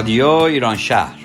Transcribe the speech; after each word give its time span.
رادیو 0.00 0.28
ایران 0.28 0.76
شهر. 0.76 1.18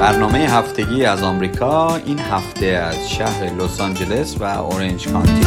برنامه 0.00 0.38
هفتگی 0.38 1.04
از 1.04 1.22
آمریکا 1.22 1.96
این 1.96 2.18
هفته 2.18 2.66
از 2.66 3.10
شهر 3.10 3.44
لس 3.44 3.80
آنجلس 3.80 4.36
و 4.40 4.44
اورنج 4.44 5.08
کانتی. 5.08 5.46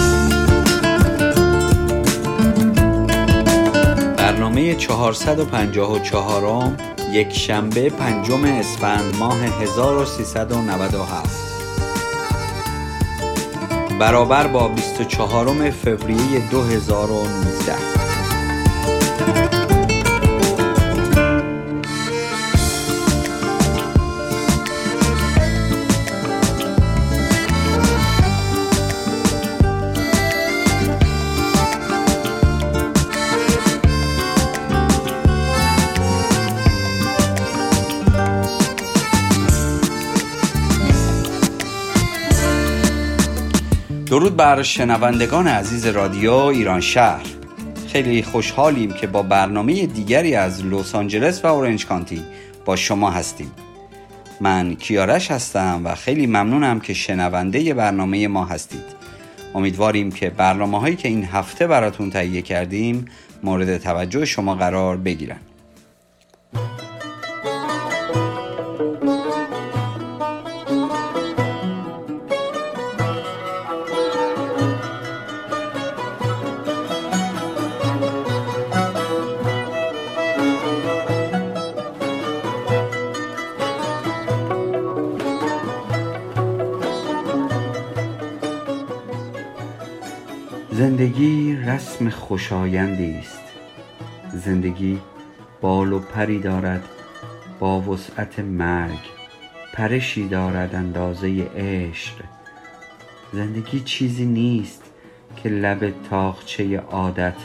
برنامه 4.17 4.75
454 4.75 6.71
یک 7.11 7.33
شنبه 7.33 7.89
پنجم 7.89 8.43
اسفند 8.43 9.15
ماه 9.19 9.41
1397 9.41 11.44
برابر 13.99 14.47
با 14.47 14.67
24 14.67 15.71
فوریه 15.71 16.49
2019 16.51 17.94
بر 44.37 44.63
شنوندگان 44.63 45.47
عزیز 45.47 45.85
رادیو 45.85 46.33
ایران 46.33 46.81
شهر. 46.81 47.25
خیلی 47.87 48.23
خوشحالیم 48.23 48.93
که 48.93 49.07
با 49.07 49.23
برنامه 49.23 49.85
دیگری 49.85 50.35
از 50.35 50.65
لس 50.65 50.95
آنجلس 50.95 51.45
و 51.45 51.47
اورنج 51.47 51.85
کانتی 51.85 52.23
با 52.65 52.75
شما 52.75 53.11
هستیم. 53.11 53.51
من 54.41 54.75
کیارش 54.75 55.31
هستم 55.31 55.81
و 55.83 55.95
خیلی 55.95 56.27
ممنونم 56.27 56.79
که 56.79 56.93
شنونده 56.93 57.73
برنامه 57.73 58.27
ما 58.27 58.45
هستید. 58.45 58.83
امیدواریم 59.55 60.11
که 60.11 60.29
برنامه 60.29 60.79
هایی 60.79 60.95
که 60.95 61.07
این 61.07 61.25
هفته 61.25 61.67
براتون 61.67 62.09
تهیه 62.09 62.41
کردیم 62.41 63.05
مورد 63.43 63.77
توجه 63.77 64.25
شما 64.25 64.55
قرار 64.55 64.97
بگیرن. 64.97 65.39
زندگی 90.85 91.55
رسم 91.55 92.09
خوشایندی 92.09 93.11
است. 93.11 93.43
زندگی 94.33 94.99
بال 95.61 95.93
و 95.93 95.99
پری 95.99 96.39
دارد 96.39 96.83
با 97.59 97.81
وسعت 97.81 98.39
مرگ 98.39 98.99
پرشی 99.73 100.27
دارد 100.27 100.75
اندازه 100.75 101.47
عشق. 101.57 102.13
زندگی 103.33 103.79
چیزی 103.79 104.25
نیست 104.25 104.83
که 105.35 105.49
لب 105.49 105.93
تاخچه 106.09 106.79
عادت 106.79 107.37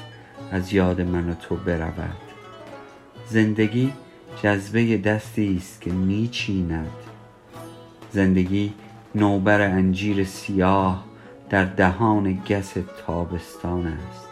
از 0.53 0.72
یاد 0.72 1.00
من 1.00 1.31
و 1.31 1.34
تو 1.34 1.56
برود. 1.56 2.20
زندگی 3.28 3.93
جذبه 4.43 4.97
دستی 4.97 5.56
است 5.56 5.81
که 5.81 5.91
میچیند. 5.93 6.93
زندگی 8.12 8.72
نوبر 9.14 9.60
انجیر 9.60 10.25
سیاه 10.25 11.09
در 11.50 11.65
دهان 11.65 12.43
گس 12.49 12.75
تابستان 13.06 13.87
است. 13.87 14.31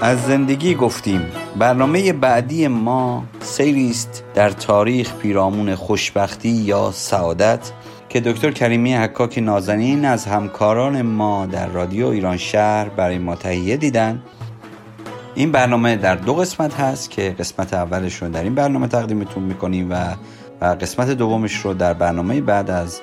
از 0.00 0.26
زندگی 0.26 0.74
گفتیم 0.74 1.20
برنامه 1.58 2.12
بعدی 2.12 2.68
ما 2.68 3.24
سیری 3.40 3.90
است 3.90 4.24
در 4.34 4.50
تاریخ 4.50 5.16
پیرامون 5.16 5.74
خوشبختی 5.74 6.48
یا 6.48 6.90
سعادت 6.90 7.72
که 8.08 8.20
دکتر 8.20 8.50
کریمی 8.50 8.94
حکاک 8.94 9.38
نازنین 9.38 10.04
از 10.04 10.26
همکاران 10.26 11.02
ما 11.02 11.46
در 11.46 11.66
رادیو 11.66 12.06
ایران 12.06 12.36
شهر 12.36 12.88
برای 12.88 13.18
ما 13.18 13.34
تهیه 13.34 13.76
دیدن. 13.76 14.22
این 15.34 15.52
برنامه 15.52 15.96
در 15.96 16.14
دو 16.16 16.34
قسمت 16.34 16.74
هست 16.74 17.10
که 17.10 17.36
قسمت 17.38 17.74
اولش 17.74 18.22
رو 18.22 18.28
در 18.28 18.42
این 18.42 18.54
برنامه 18.54 18.88
تقدیمتون 18.88 19.42
می‌کنیم 19.42 19.90
و 19.90 20.16
و 20.60 20.64
قسمت 20.64 21.10
دومش 21.10 21.56
رو 21.56 21.74
در 21.74 21.94
برنامه 21.94 22.40
بعد 22.40 22.70
از 22.70 23.00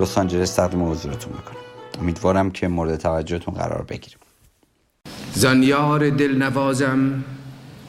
لس 0.00 0.18
آنجلس 0.18 0.54
تقدیم 0.54 0.90
حضورتون 0.90 1.32
می‌کنیم. 1.32 1.60
امیدوارم 2.00 2.50
که 2.50 2.68
مورد 2.68 2.96
توجهتون 2.96 3.54
قرار 3.54 3.82
بگیریم. 3.82 4.18
زانیار 5.34 6.10
دل 6.10 6.42
نوازم 6.42 7.24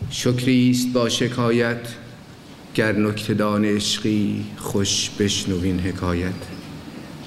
شکریست 0.10 0.94
با 0.94 1.10
شکایت 1.10 1.88
گر 2.76 2.92
نکتدان 2.92 3.66
عشقی 3.66 4.46
خوش 4.58 5.10
بشنوین 5.20 5.80
حکایت. 5.80 6.34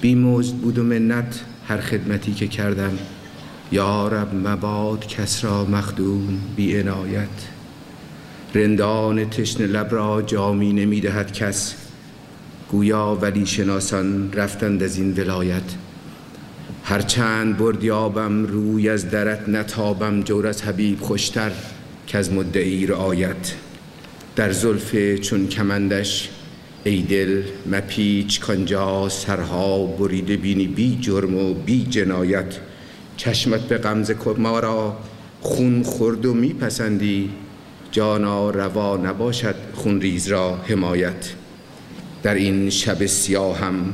بیمزد 0.00 0.54
بود 0.54 0.78
و 0.78 0.82
منت 0.82 1.40
هر 1.68 1.80
خدمتی 1.80 2.32
که 2.32 2.48
کردم. 2.48 2.98
یا 3.72 4.08
رب 4.08 4.34
مباد 4.34 5.06
کس 5.06 5.44
را 5.44 5.64
مخدوم 5.64 6.40
بی 6.56 6.80
عنایت. 6.80 7.28
رندان 8.54 9.30
تشن 9.30 9.64
لب 9.66 9.94
را 9.94 10.22
جامی 10.22 10.72
نمی 10.72 11.00
دهد 11.00 11.32
کس. 11.32 11.74
گویا 12.70 13.18
ولی 13.20 13.46
شناسان 13.46 14.32
رفتند 14.32 14.82
از 14.82 14.98
این 14.98 15.12
ولایت. 15.12 15.62
هرچند 16.84 17.56
بردیابم 17.56 18.46
روی 18.46 18.88
از 18.88 19.10
درت 19.10 19.48
نتابم 19.48 20.22
جور 20.22 20.46
از 20.46 20.62
حبیب 20.62 21.00
خوشتر 21.00 21.52
که 22.06 22.18
از 22.18 22.32
مدعی 22.32 22.86
رعایت. 22.86 23.54
در 24.36 24.52
زلف 24.52 25.14
چون 25.14 25.46
کمندش 25.46 26.30
ای 26.84 27.02
دل 27.02 27.42
مپیچ 27.70 28.40
کانجا 28.40 29.08
سرها 29.08 29.86
بریده 29.86 30.36
بینی 30.36 30.66
بی 30.66 30.98
جرم 31.00 31.36
و 31.36 31.54
بی 31.54 31.84
جنایت. 31.84 32.69
چشمت 33.20 33.60
به 33.60 33.78
غمز 33.78 34.12
ما 34.38 34.60
را 34.60 34.96
خون 35.40 35.82
خورد 35.82 36.26
و 36.26 36.34
میپسندی. 36.34 37.30
جانا 37.90 38.50
روا 38.50 38.96
نباشد 38.96 39.54
خونریز 39.74 40.28
را 40.28 40.56
حمایت. 40.56 41.32
در 42.22 42.34
این 42.34 42.70
شب 42.70 43.06
سیاهم 43.06 43.92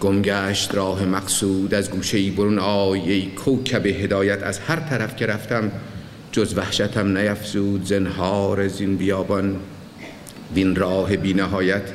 گمگشت 0.00 0.74
راه 0.74 1.04
مقصود. 1.04 1.74
از 1.74 1.90
گوشه 1.90 2.30
برون 2.30 2.58
آی 2.58 3.26
کوکب 3.26 3.86
هدایت. 3.86 4.42
از 4.42 4.58
هر 4.58 4.80
طرف 4.80 5.16
که 5.16 5.26
رفتم 5.26 5.72
جز 6.32 6.58
وحشتم 6.58 7.18
نیفزود. 7.18 7.84
زنهار 7.84 8.60
از 8.60 8.80
این 8.80 8.96
بیابان 8.96 9.56
وین 10.54 10.76
راه 10.76 11.16
بی 11.16 11.34
نهایت. 11.34 11.92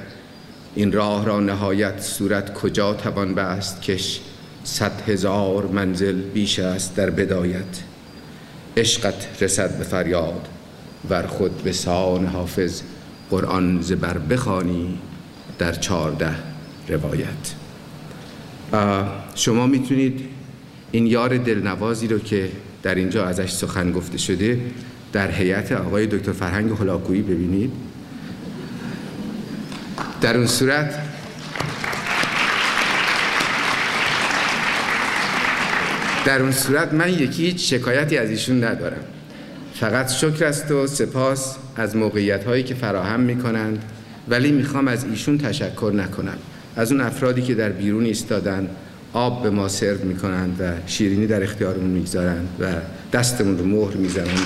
این 0.76 0.92
راه 0.92 1.26
را 1.26 1.40
نهایت. 1.40 2.02
صورت 2.02 2.54
کجا 2.54 2.94
توان 2.94 3.36
بست 3.36 3.82
کش؟ 3.82 4.20
صد 4.66 5.10
هزار 5.10 5.68
منزل 5.68 6.22
بیش 6.22 6.60
است 6.60 6.96
در 6.96 7.10
بدایت. 7.10 7.82
عشقت 8.78 9.44
رسد 9.44 9.78
به 9.78 9.84
فریاد 9.84 10.48
ور 11.10 11.28
خود 11.28 11.64
به 11.64 11.72
سان 11.72 12.26
حافظ 12.26 12.82
قرآن 13.30 13.82
زبر 13.82 14.18
بخوانی 14.18 14.98
در 15.60 15.72
چارده 15.72 16.36
روایت. 16.88 17.54
شما 19.36 19.68
می‌تونید 19.68 20.22
این 20.92 21.08
یار 21.08 21.38
دلنوازی 21.38 22.08
رو 22.08 22.20
که 22.20 22.52
در 22.84 22.96
اینجا 22.96 23.26
ازش 23.26 23.52
سخن 23.52 23.92
گفته 23.92 24.18
شده 24.18 24.62
در 25.14 25.32
هیئت 25.32 25.72
آقای 25.72 26.08
دکتر 26.08 26.32
فرهنگ 26.32 26.72
هلاکویی 26.72 27.22
ببینید. 27.22 27.72
در 30.22 30.38
اون 30.38 30.48
صورت 30.48 31.00
در 36.26 36.42
اون 36.42 36.52
صورت 36.52 36.94
من 36.94 37.10
یکی 37.10 37.46
هیچ 37.46 37.74
شکایتی 37.74 38.18
از 38.18 38.30
ایشون 38.30 38.64
ندارم. 38.64 39.04
فقط 39.74 40.12
شکر 40.12 40.46
است 40.46 40.72
و 40.72 40.88
سپاس 40.88 41.56
از 41.76 41.96
موقعیت 41.96 42.44
هایی 42.44 42.64
که 42.64 42.76
فراهم 42.76 43.20
می 43.20 43.38
کنند 43.38 43.84
ولی 44.28 44.52
می‌خوام 44.52 44.88
از 44.88 45.06
ایشون 45.06 45.38
تشکر 45.38 45.92
نکنم. 45.96 46.38
از 46.76 46.92
اون 46.92 47.02
افرادی 47.02 47.42
که 47.42 47.56
در 47.56 47.70
بیرون 47.70 48.06
ایستادن 48.06 48.70
آب 49.14 49.44
به 49.44 49.50
ما 49.50 49.68
سرو 49.68 50.04
می‌کنند 50.04 50.58
و 50.60 50.72
شیرینی 50.88 51.28
در 51.28 51.44
اختیارمون 51.44 51.90
می‌گذارند 51.90 52.48
و 52.60 52.66
دستمون 53.14 53.58
رو 53.58 53.66
مهر 53.66 53.94
می‌زنند. 53.94 54.40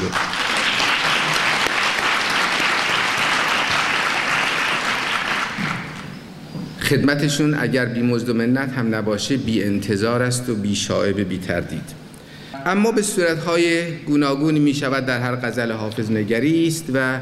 خدمتشون 6.90 7.54
اگر 7.54 7.86
بی 7.86 8.02
مزد 8.02 8.30
و 8.30 8.34
منت 8.34 8.70
هم 8.70 8.96
نباشه 8.96 9.38
بی 9.38 9.64
انتظار 9.64 10.22
است 10.22 10.50
و 10.50 10.56
بی 10.56 10.76
شائبه 10.76 11.24
بی 11.24 11.38
تردید. 11.38 12.00
اما 12.66 12.92
به 12.92 13.02
صورتهای 13.02 13.92
گوناگونی 13.98 14.60
می 14.60 14.74
شود 14.74 15.06
در 15.06 15.20
هر 15.20 15.36
غزل 15.36 15.72
حافظ 15.72 16.12
نگری 16.12 16.68
است 16.68 16.86
و 16.94 17.20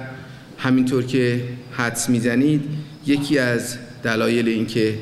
همینطور 0.58 1.04
که 1.04 1.42
حدس 1.72 2.10
می‌زنید 2.10 2.62
یکی 3.06 3.40
از 3.40 3.78
دلایل 4.04 4.48
اینکه 4.48 4.94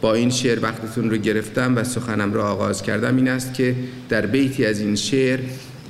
با 0.00 0.14
این 0.14 0.30
شعر 0.30 0.60
وقتتون 0.62 1.10
رو 1.10 1.16
گرفتم 1.16 1.76
و 1.76 1.84
سخنم 1.84 2.32
را 2.32 2.50
آغاز 2.50 2.82
کردم 2.82 3.16
این 3.16 3.28
است 3.28 3.54
که 3.54 3.74
در 4.08 4.26
بیتی 4.26 4.66
از 4.66 4.80
این 4.80 4.96
شعر 4.96 5.38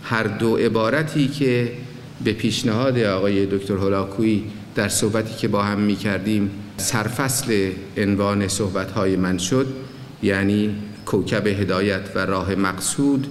هر 0.05 0.23
دو 0.23 0.56
عبارتی 0.56 1.28
که 1.28 1.73
به 2.25 2.32
پیشنهاد 2.32 2.99
آقای 2.99 3.46
دکتر 3.46 3.75
هولاکویی 3.75 4.44
در 4.75 4.88
صحبتی 4.88 5.35
که 5.35 5.49
با 5.49 5.62
هم 5.62 5.81
می 5.81 5.96
کردیم 5.96 6.50
سرفصل 6.76 7.70
عنوان 7.96 8.48
صحبتهای 8.48 9.16
من 9.16 9.38
شد 9.38 9.66
یعنی 10.22 10.74
کوکب 11.06 11.46
هدایت 11.46 12.02
و 12.14 12.19
راه 12.19 12.54
مقصود 12.54 13.26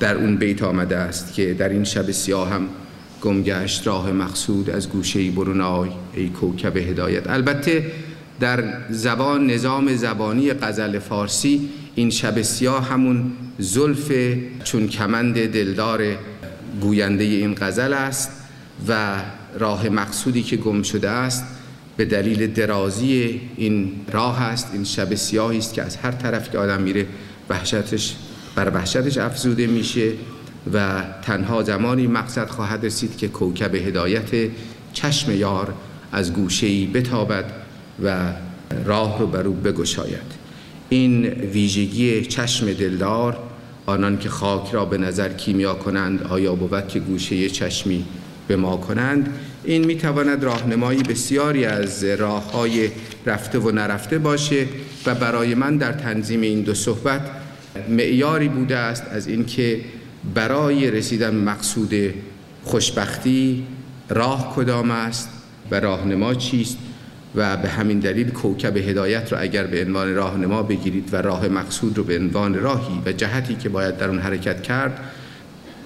در 0.00 0.16
اون 0.16 0.36
بیت 0.36 0.62
آمده 0.62 0.96
است 0.96 1.32
که 1.34 1.54
در 1.54 1.68
این 1.68 1.84
شب 1.84 2.10
سیاه 2.10 2.50
هم 2.50 2.68
گمگشت 3.22 3.86
راه 3.86 4.12
مقصود 4.12 4.70
از 4.70 4.88
گوشه 4.88 5.30
برونای 5.30 5.90
ای 6.14 6.28
کوکب 6.28 6.76
هدایت. 6.76 7.30
البته 7.30 7.92
در 8.40 8.64
زبان 8.90 9.46
نظام 9.46 9.96
زبانی 9.96 10.52
غزل 10.52 10.98
فارسی 10.98 11.68
این 11.94 12.10
شب 12.10 12.42
سیاه 12.42 12.88
همون 12.88 13.32
زلف 13.58 14.12
چون 14.64 14.88
کمند 14.88 15.46
دلدار 15.46 16.02
گوینده 16.80 17.24
این 17.24 17.54
غزل 17.54 17.92
است 17.92 18.30
و 18.88 19.20
راه 19.58 19.88
مقصودی 19.88 20.42
که 20.42 20.56
گم 20.56 20.82
شده 20.82 21.10
است 21.10 21.44
به 21.96 22.04
دلیل 22.04 22.52
درازی 22.52 23.40
این 23.56 23.92
راه 24.12 24.42
است 24.42 24.70
این 24.72 24.84
شب 24.84 25.14
سیاهی 25.14 25.58
است 25.58 25.74
که 25.74 25.82
از 25.82 25.96
هر 25.96 26.12
طرف 26.12 26.50
که 26.50 26.58
آدم 26.58 26.82
میره 26.82 27.06
وحشتش 27.50 28.16
بر 28.54 28.70
وحشتش 28.74 29.18
افزوده 29.18 29.66
میشه 29.66 30.12
و 30.72 31.04
تنها 31.22 31.62
زمانی 31.62 32.06
مقصد 32.06 32.48
خواهد 32.48 32.86
رسید 32.86 33.16
که 33.16 33.28
کوکب 33.28 33.74
هدایت 33.74 34.50
چشم 34.92 35.32
یار 35.32 35.74
از 36.12 36.32
گوشه‌ای 36.32 36.86
بتابد 36.86 37.44
و 38.04 38.32
راه 38.84 39.18
رو 39.18 39.26
بر 39.26 39.46
او 39.46 39.54
بگشاید. 39.54 40.42
این 40.88 41.26
ویژگی 41.26 42.22
چشم 42.22 42.72
دلدار 42.72 43.38
آنان 43.86 44.18
که 44.18 44.28
خاک 44.28 44.70
را 44.72 44.84
به 44.84 44.98
نظر 44.98 45.28
کیمیا 45.28 45.74
کنند 45.74 46.22
آیا 46.22 46.54
بود 46.54 46.88
که 46.88 47.00
گوشه 47.00 47.50
چشمی 47.50 48.04
به 48.48 48.56
ما 48.56 48.76
کنند. 48.76 49.34
این 49.64 49.84
می‌تواند 49.84 50.44
راهنمایی 50.44 51.02
بسیاری 51.02 51.64
از 51.64 52.04
راه 52.04 52.52
های 52.52 52.90
رفته 53.26 53.58
و 53.58 53.70
نرفته 53.70 54.18
باشه 54.18 54.66
و 55.06 55.14
برای 55.14 55.54
من 55.54 55.76
در 55.76 55.92
تنظیم 55.92 56.40
این 56.40 56.60
دو 56.60 56.74
صحبت 56.74 57.20
معیاری 57.88 58.48
بوده 58.48 58.76
است 58.76 59.04
از 59.10 59.26
اینکه 59.26 59.80
برای 60.34 60.90
رسیدن 60.90 61.34
مقصود 61.34 61.94
خوشبختی 62.64 63.64
راه 64.08 64.52
کدام 64.56 64.90
است 64.90 65.28
و 65.70 65.80
راهنما 65.80 66.34
چیست 66.34 66.78
و 67.34 67.56
به 67.56 67.68
همین 67.68 67.98
دلیل 67.98 68.30
کوکب 68.30 68.76
هدایت 68.76 69.32
را 69.32 69.38
اگر 69.38 69.64
به 69.64 69.84
عنوان 69.84 70.14
راهنما 70.14 70.62
بگیرید 70.62 71.08
و 71.12 71.16
راه 71.16 71.48
مقصود 71.48 71.98
رو 71.98 72.04
به 72.04 72.18
عنوان 72.18 72.54
راهی 72.54 73.02
و 73.06 73.12
جهتی 73.12 73.54
که 73.54 73.68
باید 73.68 73.96
در 73.96 74.08
اون 74.08 74.18
حرکت 74.18 74.62
کرد 74.62 75.00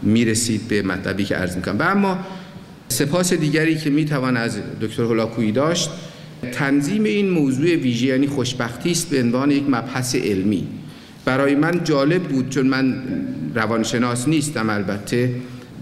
می‌رسید 0.02 0.68
به 0.68 0.82
مطلبی 0.82 1.24
که 1.24 1.34
عرض 1.34 1.56
می‌کنم. 1.56 1.78
و 1.78 1.82
اما 1.82 2.18
سپاس 2.88 3.32
دیگری 3.32 3.76
که 3.76 3.90
می‌توان 3.90 4.36
از 4.36 4.58
دکتر 4.80 5.02
هولاکویی 5.02 5.52
داشت. 5.52 5.90
تنظیم 6.52 7.04
این 7.04 7.30
موضوع 7.30 7.74
ویژه 7.74 8.06
یعنی 8.06 8.26
خوشبختی 8.26 8.90
است 8.90 9.10
به 9.10 9.22
عنوان 9.22 9.50
یک 9.50 9.64
مبحث 9.68 10.14
علمی. 10.14 10.68
برای 11.24 11.54
من 11.54 11.84
جالب 11.84 12.22
بود 12.22 12.48
چون 12.48 12.66
من 12.66 13.02
روانشناس 13.54 14.28
نیستم 14.28 14.70
البته. 14.70 15.34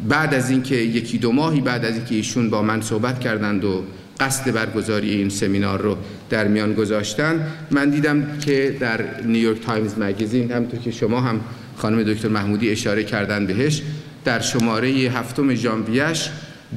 بعد 0.08 0.34
از 0.34 0.50
اینکه 0.50 0.74
یکی 0.76 1.18
دو 1.18 1.32
ماهی 1.32 1.60
بعد 1.60 1.84
از 1.84 1.94
اینکه 1.94 2.14
ایشون 2.14 2.50
با 2.50 2.62
من 2.62 2.80
صحبت 2.80 3.20
کردند 3.20 3.64
و 3.64 3.84
قصد 4.20 4.52
برگزاری 4.52 5.10
این 5.10 5.28
سمینار 5.28 5.82
رو 5.82 5.96
در 6.30 6.48
میان 6.48 6.74
گذاشتن 6.74 7.46
من 7.70 7.90
دیدم 7.90 8.38
که 8.38 8.76
در 8.80 9.04
نیویورک 9.24 9.60
تایمز 9.60 9.94
مگزین 9.98 10.52
همونطور 10.52 10.80
که 10.80 10.90
شما 10.90 11.20
هم 11.20 11.40
خانم 11.76 12.02
دکتر 12.02 12.28
محمودی 12.28 12.70
اشاره 12.70 13.04
کردن 13.04 13.46
بهش 13.46 13.82
در 14.24 14.40
شماره 14.40 14.88
هفتم 14.88 15.54
ژانویه‌اش 15.54 16.30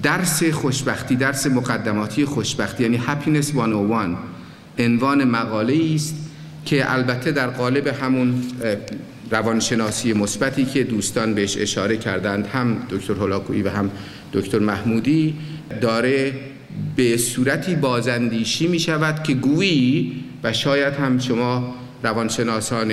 درس 0.04 0.44
خوشبختی 0.44 1.16
درس 1.16 1.48
مقدماتی 1.48 2.26
خوشبختی 2.26 2.84
یعنی 2.84 2.98
Happiness 2.98 3.42
101 3.42 4.18
عنوان 4.80 5.24
مقاله 5.24 5.94
است 5.96 6.16
که 6.66 6.94
البته 6.94 7.32
در 7.32 7.48
قالب 7.48 7.88
همون 7.88 8.44
روانشناسی 9.32 10.14
مثبتی 10.14 10.66
که 10.66 10.84
دوستان 10.84 11.34
بهش 11.34 11.58
اشاره 11.58 11.98
کردند 11.98 12.48
هم 12.48 12.78
دکتر 12.90 13.14
هولاکویی 13.14 13.62
و 13.62 13.70
هم 13.70 13.92
دکتر 14.34 14.60
محمودی 14.60 15.36
داره 15.82 16.34
به 16.96 17.18
صورتی 17.18 17.76
بازندیشی 17.76 18.68
می 18.68 18.80
شود 18.80 19.24
که 19.24 19.34
گویی 19.34 20.24
و 20.44 20.54
شاید 20.54 20.94
هم 20.94 21.20
شما 21.20 21.76
روانشناسان 22.04 22.92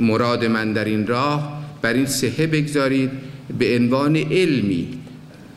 مراد 0.00 0.44
من 0.44 0.72
در 0.72 0.84
این 0.84 1.06
راه 1.06 1.62
بر 1.82 1.92
این 1.92 2.06
سهه 2.06 2.46
بگذارید 2.46 3.10
به 3.58 3.76
عنوان 3.76 4.16
علمی 4.16 4.88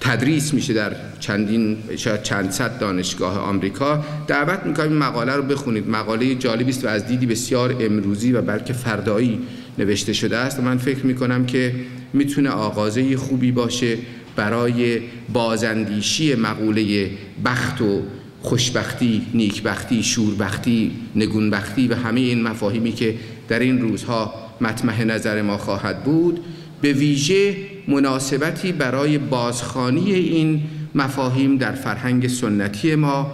تدریس 0.01 0.53
میشه 0.53 0.73
در 0.73 0.95
چندین 1.19 1.77
شاید 1.97 2.23
چند 2.23 2.51
صد 2.51 2.79
دانشگاه 2.79 3.37
آمریکا. 3.39 4.05
دعوت 4.27 4.65
می‌کنم 4.65 4.89
این 4.89 4.97
مقاله 4.97 5.33
رو 5.35 5.43
بخونید. 5.43 5.89
مقاله 5.89 6.35
جالبی 6.35 6.69
است 6.69 6.85
و 6.85 6.87
از 6.87 7.07
دیدی 7.07 7.25
بسیار 7.25 7.75
امروزی 7.79 8.31
و 8.31 8.41
بلکه 8.41 8.73
فردایی 8.73 9.39
نوشته 9.77 10.13
شده 10.13 10.37
است. 10.37 10.59
من 10.59 10.77
فکر 10.77 11.05
می‌کنم 11.05 11.45
که 11.45 11.75
می‌تونه 12.13 12.49
آغازه 12.49 13.17
خوبی 13.17 13.51
باشه 13.51 13.97
برای 14.35 14.99
بازندیشی 15.33 16.35
مقوله 16.35 17.09
بخت 17.45 17.81
و 17.81 18.01
خوشبختی، 18.41 19.21
نیکبختی، 19.33 20.03
شوربختی، 20.03 20.91
نگونبختی 21.15 21.87
و 21.87 21.95
همه 21.95 22.19
این 22.19 22.43
مفاهیمی 22.43 22.91
که 22.91 23.15
در 23.49 23.59
این 23.59 23.81
روزها 23.81 24.33
مطمح 24.61 25.03
نظر 25.03 25.41
ما 25.41 25.57
خواهد 25.57 26.03
بود. 26.03 26.39
به 26.81 26.93
ویژه 26.93 27.55
مناسبتی 27.87 28.71
برای 28.71 29.17
بازخانی 29.17 30.13
این 30.13 30.61
مفاهیم 30.95 31.57
در 31.57 31.71
فرهنگ 31.71 32.27
سنتی 32.27 32.95
ما 32.95 33.31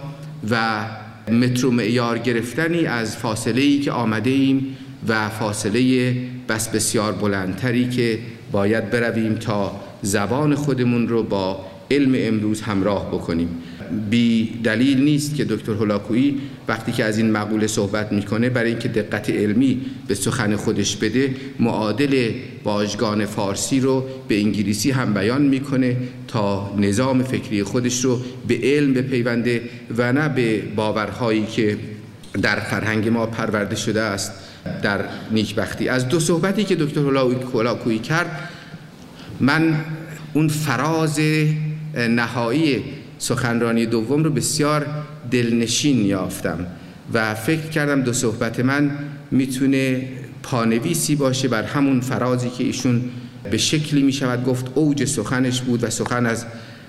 و 0.50 0.84
مترو 1.30 1.70
معیار 1.70 2.18
گرفتنی 2.18 2.86
از 2.86 3.16
فاصله 3.16 3.60
ای 3.60 3.80
که 3.80 3.92
آمده 3.92 4.30
ایم 4.30 4.76
و 5.08 5.28
فاصله 5.28 6.14
بس 6.48 6.68
بسیار 6.68 7.12
بلندتری 7.12 7.88
که 7.88 8.18
باید 8.52 8.90
برویم 8.90 9.34
تا 9.34 9.80
زبان 10.02 10.54
خودمون 10.54 11.08
رو 11.08 11.22
با 11.22 11.66
علم 11.90 12.14
امروز 12.16 12.60
همراه 12.62 13.08
بکنیم. 13.08 13.48
بی 14.10 14.60
دلیل 14.64 15.00
نیست 15.00 15.34
که 15.34 15.44
دکتر 15.44 15.72
هولاکویی 15.72 16.40
وقتی 16.68 16.92
که 16.92 17.04
از 17.04 17.18
این 17.18 17.30
مقوله 17.30 17.66
صحبت 17.66 18.12
می‌کنه 18.12 18.50
برای 18.50 18.70
اینکه 18.70 18.88
دقت 18.88 19.30
علمی 19.30 19.80
به 20.08 20.14
سخن 20.14 20.56
خودش 20.56 20.96
بده 20.96 21.34
معادل 21.60 22.30
واژگان 22.64 23.26
فارسی 23.26 23.80
رو 23.80 24.04
به 24.28 24.40
انگلیسی 24.40 24.90
هم 24.90 25.14
بیان 25.14 25.42
می‌کنه 25.42 25.96
تا 26.28 26.74
نظام 26.78 27.22
فکری 27.22 27.62
خودش 27.62 28.04
رو 28.04 28.20
به 28.48 28.58
علم 28.62 28.94
بپیونده 28.94 29.62
و 29.96 30.12
نه 30.12 30.28
به 30.28 30.62
باورهایی 30.76 31.46
که 31.46 31.78
در 32.42 32.60
فرهنگ 32.60 33.08
ما 33.08 33.26
پرورده 33.26 33.76
شده 33.76 34.00
است 34.00 34.32
در 34.82 35.04
نیکبختی. 35.30 35.88
از 35.88 36.08
دو 36.08 36.20
صحبتی 36.20 36.64
که 36.64 36.76
دکتر 36.76 37.00
هولاکویی 37.52 37.98
کرد 37.98 38.48
من 39.40 39.84
اون 40.32 40.48
فراز 40.48 41.20
نهایی 41.94 42.84
سخنرانی 43.18 43.86
دوم 43.86 44.24
رو 44.24 44.30
بسیار 44.30 44.86
دلنشین 45.30 46.06
یافتم 46.06 46.66
و 47.12 47.34
فکر 47.34 47.68
کردم 47.68 48.02
دو 48.02 48.12
صحبت 48.12 48.60
من 48.60 48.90
می‌تونه 49.30 50.08
پانویسی 50.42 51.16
باشه 51.16 51.48
بر 51.48 51.62
همون 51.62 52.00
فرازی 52.00 52.50
که 52.50 52.64
ایشون 52.64 53.04
به 53.50 53.58
شکلی 53.58 54.02
می 54.02 54.12
شود 54.12 54.44
گفت 54.44 54.66
اوج 54.74 55.04
سخنش 55.04 55.60
بود 55.60 55.84
و 55.84 55.90
سخن 55.90 56.26
از 56.26 56.46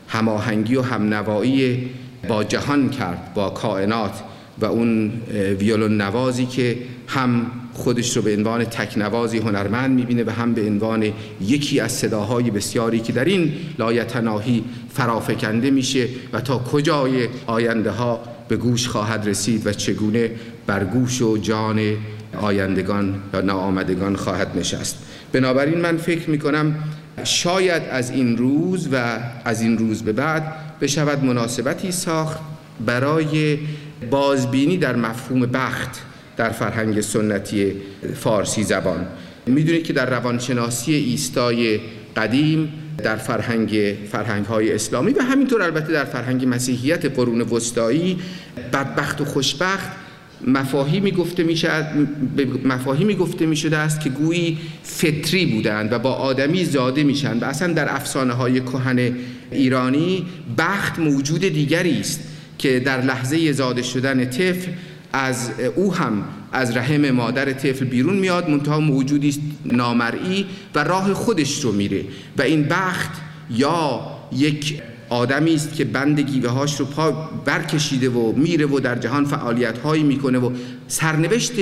هماهنگی 0.07 0.75
و 0.75 0.81
همنوایی 0.81 1.89
با 2.27 2.43
جهان 2.43 2.89
کرد 2.89 3.33
با 3.33 3.49
کائنات. 3.49 4.23
و 4.61 4.65
اون 4.65 5.11
ویولون 5.59 6.01
نوازی 6.01 6.45
که 6.45 6.77
هم 7.07 7.45
خودش 7.73 8.17
رو 8.17 8.23
به 8.23 8.35
عنوان 8.35 8.63
تکنوازی 8.63 9.37
هنرمند 9.37 9.95
می‌بینه 9.95 10.23
و 10.23 10.29
هم 10.29 10.53
به 10.53 10.61
عنوان 10.61 11.13
یکی 11.41 11.79
از 11.79 11.91
صداهای 11.91 12.51
بسیاری 12.51 12.99
که 12.99 13.13
در 13.13 13.25
این 13.25 13.51
لایتناهی 13.79 14.63
فرافکنده 14.93 15.71
میشه 15.71 16.07
و 16.33 16.41
تا 16.41 16.57
کجای 16.57 17.27
آینده 17.47 17.91
ها 17.91 18.19
به 18.47 18.57
گوش 18.57 18.87
خواهد 18.87 19.27
رسید 19.27 19.67
و 19.67 19.73
چگونه 19.73 20.31
بر 20.67 20.83
گوش 20.83 21.21
و 21.21 21.37
جان 21.37 21.79
آیندگان 22.41 23.15
یا 23.33 23.41
ناآمدگان 23.41 24.15
خواهد 24.15 24.57
نشست. 24.57 24.97
بنابراین 25.31 25.77
من 25.77 25.97
فکر 25.97 26.29
می‌کنم 26.29 26.75
شاید 27.23 27.83
از 27.91 28.11
این 28.11 28.37
روز 28.37 28.89
و 28.91 29.19
از 29.45 29.61
این 29.61 29.77
روز 29.77 30.01
به 30.01 30.11
بعد 30.11 30.53
بشود 30.81 31.23
مناسبتی 31.23 31.91
ساخت 31.91 32.39
برای 32.85 33.57
بازبینی 34.11 34.77
در 34.77 34.95
مفهوم 34.95 35.45
بخت 35.45 35.89
در 36.37 36.49
فرهنگ 36.49 37.01
سنتی 37.01 37.73
فارسی 38.15 38.63
زبان. 38.63 39.07
می‌دونید 39.45 39.83
که 39.83 39.93
در 39.93 40.09
روانشناسی 40.09 40.93
ایستای 40.93 41.79
قدیم 42.15 42.73
در 42.97 43.15
فرهنگ 43.15 43.97
فرهنگ 44.11 44.45
های 44.45 44.73
اسلامی 44.73 45.11
و 45.11 45.21
همینطور 45.21 45.61
البته 45.61 45.93
در 45.93 46.05
فرهنگ 46.05 46.45
مسیحیت 46.47 47.05
قرون 47.05 47.41
وسطایی 47.41 48.17
بدبخت 48.73 49.21
و 49.21 49.25
خوشبخت 49.25 49.89
مفاهیمی 50.47 51.11
گفته 51.11 51.43
می 51.43 51.61
مفاهیمی 52.63 53.15
گفته 53.15 53.45
می 53.45 53.55
شده 53.55 53.77
است 53.77 54.01
که 54.01 54.09
گویی 54.09 54.57
فطری 54.83 55.45
بودند 55.45 55.93
و 55.93 55.99
با 55.99 56.13
آدمی 56.13 56.65
زاده 56.65 57.03
میشن 57.03 57.39
و 57.39 57.45
اصلا 57.45 57.73
در 57.73 57.95
افسانه 57.95 58.33
های 58.33 58.59
کهن 58.59 59.13
ایرانی 59.51 60.25
بخت 60.57 60.99
موجود 60.99 61.41
دیگری 61.41 61.99
است. 61.99 62.19
که 62.59 62.79
در 62.79 63.01
لحظه 63.01 63.51
زاده 63.51 63.81
شدن 63.81 64.25
طفل 64.25 64.71
از 65.13 65.51
او 65.75 65.93
هم 65.93 66.23
از 66.51 66.77
رحم 66.77 67.11
مادر 67.11 67.53
طفل 67.53 67.85
بیرون 67.85 68.17
میاد 68.17 68.49
منتها 68.49 68.79
موجودی 68.79 69.35
نامرئی 69.65 70.45
و 70.75 70.83
راه 70.83 71.13
خودش 71.13 71.63
رو 71.63 71.71
میره 71.71 72.05
و 72.37 72.41
این 72.41 72.63
بخت 72.63 73.11
یا 73.51 74.01
یک 74.31 74.81
آدمی 75.09 75.53
است 75.55 75.75
که 75.75 75.85
بند 75.85 76.19
گیوه 76.19 76.49
هاش 76.49 76.79
رو 76.79 76.85
پا 76.85 77.11
برکشیده 77.45 78.09
و 78.09 78.31
میره 78.35 78.65
و 78.65 78.79
در 78.79 78.95
جهان 78.95 79.25
فعالیت 79.25 79.77
هایی 79.77 80.03
می‌کنه 80.03 80.39
و 80.39 80.51
سرنوشت 80.87 81.53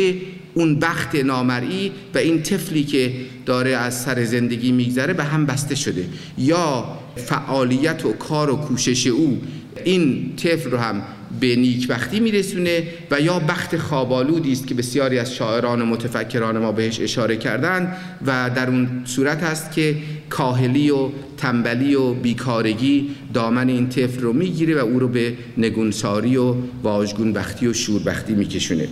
اون 0.53 0.79
بخت 0.79 1.15
نامرئی 1.15 1.91
و 2.15 2.17
این 2.17 2.43
طفلی 2.43 2.83
که 2.83 3.13
داره 3.45 3.69
از 3.71 4.01
سر 4.01 4.23
زندگی 4.23 4.71
میگذره 4.71 5.13
به 5.13 5.23
هم 5.23 5.45
بسته 5.45 5.75
شده. 5.75 6.05
یا 6.37 6.85
فعالیت 7.15 8.05
و 8.05 8.13
کار 8.13 8.49
و 8.49 8.55
کوشش 8.55 9.07
او 9.07 9.41
این 9.83 10.33
طفل 10.35 10.71
رو 10.71 10.77
هم 10.77 11.01
به 11.39 11.55
نیکبختی 11.55 12.19
میرسونه 12.19 12.83
و 13.11 13.21
یا 13.21 13.39
بخت 13.39 13.77
خوابالودی 13.77 14.51
است 14.51 14.67
که 14.67 14.75
بسیاری 14.75 15.19
از 15.19 15.35
شاعران 15.35 15.81
و 15.81 15.85
متفکران 15.85 16.57
ما 16.57 16.71
بهش 16.71 16.99
اشاره 16.99 17.37
کردن 17.37 17.97
و 18.25 18.49
در 18.55 18.69
اون 18.69 19.01
صورت 19.05 19.43
است 19.43 19.71
که 19.71 19.95
کاهلی 20.29 20.89
و 20.89 21.09
تنبلی 21.37 21.95
و 21.95 22.13
بیکارگی 22.13 23.09
دامن 23.33 23.69
این 23.69 23.89
طفل 23.89 24.21
رو 24.21 24.33
می‌گیره 24.33 24.75
و 24.75 24.85
او 24.85 24.99
رو 24.99 25.07
به 25.07 25.33
نگونساری 25.57 26.37
و 26.37 26.55
واژگون 26.83 27.33
بختی 27.33 27.67
و 27.67 27.73
شوربختی 27.73 28.33
میکشونه. 28.33 28.87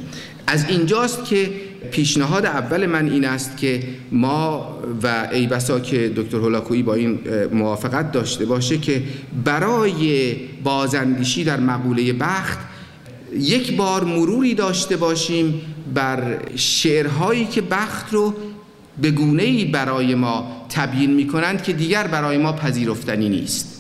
از 0.48 0.70
اینجاست 0.70 1.26
که 1.26 1.50
پیشنهاد 1.92 2.46
اول 2.46 2.86
من 2.86 3.10
این 3.10 3.26
است 3.26 3.58
که 3.58 3.84
ما 4.12 4.78
و 5.04 5.28
ای 5.32 5.48
بسا 5.48 5.80
که 5.80 6.12
دکتر 6.16 6.38
هولاکویی 6.38 6.84
با 6.84 6.94
این 6.94 7.20
موافقت 7.54 8.12
داشته 8.12 8.46
باشه 8.46 8.78
که 8.78 9.04
برای 9.44 10.36
بازندیشی 10.64 11.44
در 11.44 11.60
مقوله 11.60 12.14
بخت 12.14 12.60
یک 13.34 13.76
بار 13.76 14.04
مروری 14.04 14.54
داشته 14.54 14.98
باشیم 14.98 15.62
بر 15.94 16.40
شعرهایی 16.56 17.46
که 17.46 17.62
بخت 17.62 18.14
رو 18.14 18.34
به 19.02 19.12
گونه 19.12 19.66
برای 19.66 20.16
ما 20.16 20.66
تبیین 20.70 21.14
می 21.14 21.28
کنند 21.28 21.64
که 21.64 21.74
دیگر 21.74 22.08
برای 22.08 22.38
ما 22.38 22.54
پذیرفتنی 22.54 23.30
نیست. 23.30 23.75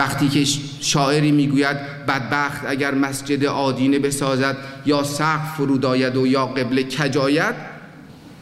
وقتی 0.00 0.28
که 0.28 0.44
شاعری 0.80 1.32
می‌گوید 1.32 1.76
بدبخت 2.08 2.60
اگر 2.66 2.94
مسجد 2.94 3.44
آدینه 3.44 3.98
بسازد 3.98 4.56
یا 4.86 5.02
سقف 5.02 5.54
فرود 5.56 5.86
آید 5.86 6.16
و 6.16 6.26
یا 6.26 6.46
قبله 6.46 6.84
کجاید 6.84 7.54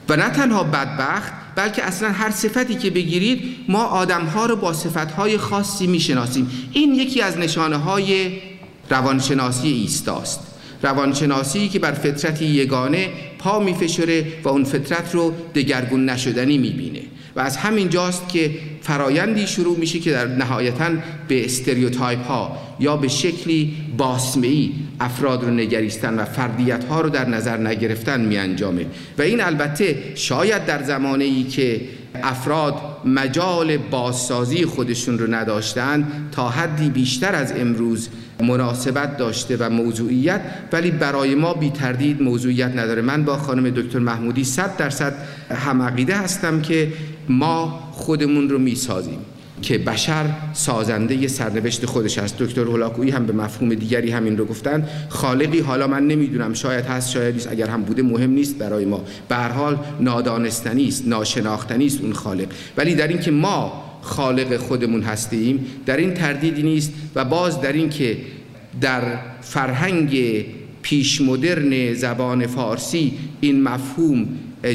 و 0.08 0.16
نه 0.16 0.30
تنها 0.30 0.62
بدبخت 0.62 1.32
بلکه 1.54 1.84
اصلا 1.84 2.08
هر 2.08 2.30
صفتی 2.30 2.74
که 2.74 2.90
بگیرید 2.90 3.56
ما 3.68 3.84
آدمها 3.84 4.46
رو 4.46 4.56
با 4.56 4.72
صفتهای 4.72 5.38
خاصی 5.38 5.86
می‌شناسیم. 5.86 6.50
این 6.72 6.94
یکی 6.94 7.22
از 7.22 7.38
نشانه 7.38 7.76
های 7.76 8.32
روانشناسی 8.90 9.68
ایستاست. 9.68 10.40
روانشناسی 10.82 11.68
که 11.68 11.78
بر 11.78 11.92
فطرتی 11.92 12.44
یگانه 12.44 13.08
پا 13.38 13.60
میفشره 13.60 14.26
و 14.44 14.48
اون 14.48 14.64
فطرت 14.64 15.14
رو 15.14 15.34
دگرگون 15.54 16.10
نشدنی 16.10 16.58
می‌بینه. 16.58 17.02
و 17.36 17.40
از 17.40 17.56
همین 17.56 17.88
جاست 17.88 18.28
که 18.28 18.50
فرایندی 18.82 19.46
شروع 19.46 19.78
میشه 19.78 19.98
که 19.98 20.12
در 20.12 20.26
نهایتا 20.26 20.90
به 21.28 21.44
stereotype 21.44 22.26
ها 22.26 22.67
یا 22.80 22.96
به 22.96 23.08
شکلی 23.08 23.76
باسمه‌ای 23.96 24.72
افراد 25.00 25.44
رو 25.44 25.50
نگریستن 25.50 26.14
و 26.14 26.24
فردیت 26.24 26.84
ها 26.84 27.00
رو 27.00 27.10
در 27.10 27.28
نظر 27.28 27.56
نگرفتن 27.56 28.20
می 28.20 28.38
انجامه 28.38 28.86
و 29.18 29.22
این 29.22 29.40
البته 29.40 30.12
شاید 30.14 30.66
در 30.66 30.82
زمانه 30.82 31.24
ای 31.24 31.42
که 31.44 31.80
افراد 32.22 32.74
مجال 33.04 33.76
بازسازی 33.76 34.64
خودشون 34.64 35.18
رو 35.18 35.34
نداشتند 35.34 36.28
تا 36.32 36.48
حدی 36.48 36.90
بیشتر 36.90 37.34
از 37.34 37.52
امروز 37.56 38.08
مناسبت 38.40 39.16
داشته 39.16 39.56
و 39.56 39.70
موضوعیت 39.70 40.40
ولی 40.72 40.90
برای 40.90 41.34
ما 41.34 41.54
بی 41.54 41.70
تردید 41.70 42.22
موضوعیت 42.22 42.76
نداره. 42.76 43.02
من 43.02 43.24
با 43.24 43.36
خانم 43.36 43.70
دکتر 43.70 43.98
محمودی 43.98 44.44
صد 44.44 44.76
درصد 44.76 45.14
هم 45.50 45.82
عقیده 45.82 46.16
هستم 46.16 46.62
که 46.62 46.92
ما 47.28 47.90
خودمون 47.92 48.48
رو 48.48 48.58
می‌سازیم. 48.58 49.18
که 49.62 49.78
بشر 49.78 50.24
سازنده 50.52 51.28
سرنوشت 51.28 51.86
خودش 51.86 52.18
است. 52.18 52.38
دکتر 52.38 52.60
هولاکویی 52.60 53.10
هم 53.10 53.26
به 53.26 53.32
مفهوم 53.32 53.74
دیگری 53.74 54.10
همین 54.10 54.38
رو 54.38 54.44
گفتن. 54.44 54.88
خالقی 55.08 55.60
حالا 55.60 55.86
من 55.86 56.06
نمی‌دونم 56.06 56.54
شاید 56.54 56.84
هست 56.84 57.10
شاید 57.10 57.34
نیست 57.34 57.52
اگر 57.52 57.66
هم 57.66 57.82
بوده 57.82 58.02
مهم 58.02 58.30
نیست 58.30 58.58
برای 58.58 58.84
ما. 58.84 59.04
به 59.28 59.36
حال 59.36 59.78
نادانستنی 60.00 60.88
است 60.88 61.08
ناشناختنی 61.08 61.86
است 61.86 62.00
اون 62.00 62.12
خالق. 62.12 62.46
ولی 62.76 62.94
در 62.94 63.08
اینکه 63.08 63.30
ما 63.30 63.84
خالق 64.02 64.56
خودمون 64.56 65.02
هستیم 65.02 65.66
در 65.86 65.96
این 65.96 66.14
تردیدی 66.14 66.62
نیست 66.62 66.92
و 67.14 67.24
باز 67.24 67.60
در 67.60 67.72
این 67.72 67.88
که 67.88 68.16
در 68.80 69.02
فرهنگ 69.40 70.44
پیش 70.82 71.20
مدرن 71.20 71.94
زبان 71.94 72.46
فارسی 72.46 73.12
این 73.40 73.62
مفهوم 73.62 74.28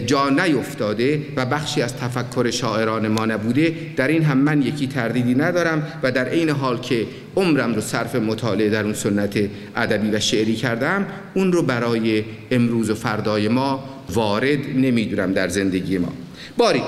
جا 0.06 0.30
نیفتاده 0.30 1.22
و 1.36 1.46
بخشی 1.46 1.82
از 1.82 1.98
تفکر 1.98 2.52
شاعران 2.52 3.08
ما 3.08 3.25
نبوده. 3.25 3.75
در 3.96 4.08
این 4.08 4.24
هم 4.24 4.38
من 4.38 4.62
یکی 4.62 4.88
تردیدی 4.88 5.36
ندارم 5.36 5.88
و 6.04 6.12
در 6.12 6.25
عین 6.25 6.50
حال 6.50 6.80
که 6.80 7.06
عمرم 7.36 7.75
رو 7.75 7.82
صرف 7.82 8.16
مطالعه 8.16 8.70
در 8.70 8.84
اون 8.84 8.94
سنت 8.94 9.40
ادبی 9.75 10.10
و 10.10 10.20
شعری 10.20 10.56
کردم 10.56 11.08
اون 11.34 11.52
رو 11.54 11.62
برای 11.63 12.24
امروز 12.52 12.90
و 12.90 12.96
فردای 12.96 13.48
ما 13.48 13.84
وارد 14.13 14.60
نمی‌دونم 14.75 15.34
در 15.34 15.48
زندگی 15.48 15.98
ما. 15.98 16.13
باری 16.58 16.82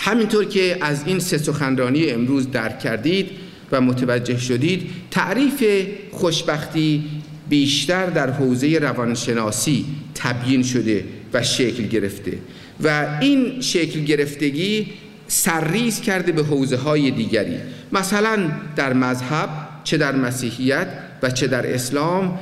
همینطور 0.00 0.44
که 0.44 0.76
از 0.80 1.02
این 1.06 1.18
سه 1.18 1.38
سخنرانی 1.38 2.10
امروز 2.10 2.50
درک 2.50 2.78
کردید 2.78 3.30
و 3.72 3.80
متوجه 3.80 4.38
شدید 4.38 4.90
تعریف 5.10 5.64
خوشبختی 6.10 7.04
بیشتر 7.48 8.06
در 8.06 8.30
حوزه 8.30 8.78
روانشناسی 8.78 9.84
تبیین 10.14 10.62
شده 10.62 11.04
و 11.32 11.42
شکل 11.42 11.82
گرفته. 11.82 12.38
و 12.84 13.06
این 13.20 13.60
شکل 13.60 14.00
گرفتگی 14.00 14.86
سرریز 15.26 16.00
کرده 16.00 16.32
به 16.32 16.42
حوزه 16.42 16.76
های 16.76 17.10
دیگری. 17.10 17.56
مثلا 17.92 18.38
در 18.76 18.92
مذهب 18.92 19.48
چه 19.84 19.96
در 19.96 20.16
مسیحیت 20.16 20.88
و 21.22 21.30
چه 21.30 21.46
در 21.46 21.74
اسلام 21.74 22.38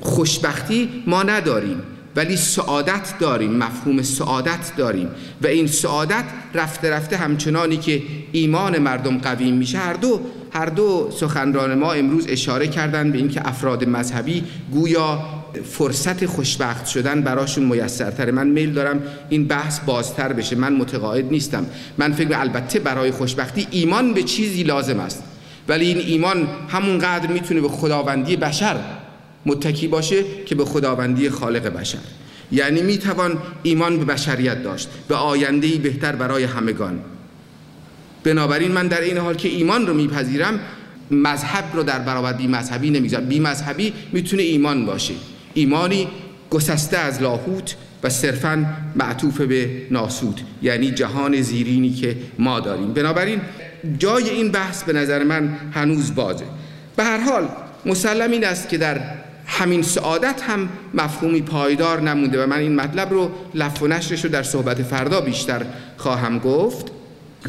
خوشبختی 0.00 0.88
ما 1.06 1.22
نداریم 1.22 1.82
ولی 2.16 2.36
سعادت 2.36 3.14
داریم 3.18 3.52
مفهوم 3.52 4.02
سعادت 4.02 4.72
داریم. 4.76 5.08
و 5.42 5.46
این 5.46 5.66
سعادت 5.66 6.24
رفته 6.54 6.90
رفته 6.90 7.16
همچنانی 7.16 7.76
که 7.76 8.02
ایمان 8.32 8.78
مردم 8.78 9.18
قوی 9.18 9.50
میشه. 9.50 9.78
هر 9.78 9.92
دو 9.92 10.20
هر 10.52 10.66
دو 10.66 11.10
سخنران 11.20 11.74
ما 11.78 11.92
امروز 11.92 12.26
اشاره 12.28 12.68
کردن 12.68 13.12
به 13.12 13.18
اینکه 13.18 13.48
افراد 13.48 13.88
مذهبی 13.88 14.44
گویا 14.72 15.20
فرصت 15.64 16.26
خوشبخت 16.26 16.86
شدن 16.86 17.22
براشون 17.22 17.64
میسرتره. 17.64 18.32
من 18.32 18.46
میل 18.46 18.72
دارم 18.72 19.02
این 19.28 19.46
بحث 19.46 19.80
بازتر 19.80 20.32
بشه. 20.32 20.56
من 20.56 20.72
متقاعد 20.72 21.24
نیستم. 21.24 21.66
من 21.98 22.12
فکر 22.12 22.38
البته 22.38 22.78
برای 22.78 23.10
خوشبختی 23.10 23.66
ایمان 23.70 24.14
به 24.14 24.22
چیزی 24.22 24.62
لازم 24.62 25.00
است. 25.00 25.22
ولی 25.68 25.86
این 25.86 25.98
ایمان 25.98 26.48
همونقدر 26.68 27.26
می‌تونه 27.32 27.60
به 27.60 27.68
خداوندی 27.68 28.36
بشر 28.36 28.76
متکی 29.46 29.88
باشه 29.88 30.24
که 30.46 30.54
به 30.54 30.64
خداوندی 30.64 31.30
خالق 31.30 31.68
بشر. 31.68 31.98
یعنی 32.52 32.82
می‌توان 32.82 33.38
ایمان 33.62 33.98
به 33.98 34.04
بشریت 34.04 34.62
داشت. 34.62 34.88
به 35.08 35.14
آیندهی 35.14 35.78
بهتر 35.78 36.16
برای 36.16 36.44
همگان. 36.44 37.00
بنابراین 38.24 38.72
من 38.72 38.88
در 38.88 39.00
این 39.00 39.18
حال 39.18 39.34
که 39.34 39.48
ایمان 39.48 39.86
رو 39.86 39.94
میپذیرم 39.94 40.60
مذهب 41.10 41.64
رو 41.74 41.82
در 41.82 41.98
برابر 41.98 42.32
بی 42.32 42.46
مذهبی 42.46 42.90
نمی‌ذارم 42.90 43.26
بی 43.26 43.40
مذهبی 43.40 43.92
می‌تونه 44.12 44.42
ایمان 44.42 44.86
باشه. 44.86 45.14
ایمانی 45.56 46.08
گسسته 46.50 46.98
از 46.98 47.22
لاهوت 47.22 47.76
و 48.02 48.10
صرفا 48.10 48.66
معطوف 48.96 49.40
به 49.40 49.70
ناسود 49.90 50.40
یعنی 50.62 50.90
جهان 50.90 51.40
زیرینی 51.42 51.90
که 51.90 52.16
ما 52.38 52.60
داریم. 52.60 52.92
بنابراین 52.92 53.40
جای 53.98 54.30
این 54.30 54.50
بحث 54.50 54.82
به 54.82 54.92
نظر 54.92 55.24
من 55.24 55.56
هنوز 55.72 56.14
بازه. 56.14 56.44
به 56.96 57.04
هر 57.04 57.20
حال 57.20 57.48
مسلم 57.86 58.30
این 58.30 58.44
است 58.44 58.68
که 58.68 58.78
در 58.78 59.00
همین 59.46 59.82
سعادت 59.82 60.42
هم 60.42 60.68
مفهومی 60.94 61.42
پایدار 61.42 62.00
نمونده 62.00 62.44
و 62.44 62.46
من 62.46 62.58
این 62.58 62.76
مطلب 62.76 63.10
رو 63.10 63.30
لف 63.54 63.82
و 63.82 63.86
نشرش 63.86 64.24
رو 64.24 64.30
در 64.30 64.42
صحبت 64.42 64.82
فردا 64.82 65.20
بیشتر 65.20 65.66
خواهم 65.96 66.38
گفت. 66.38 66.86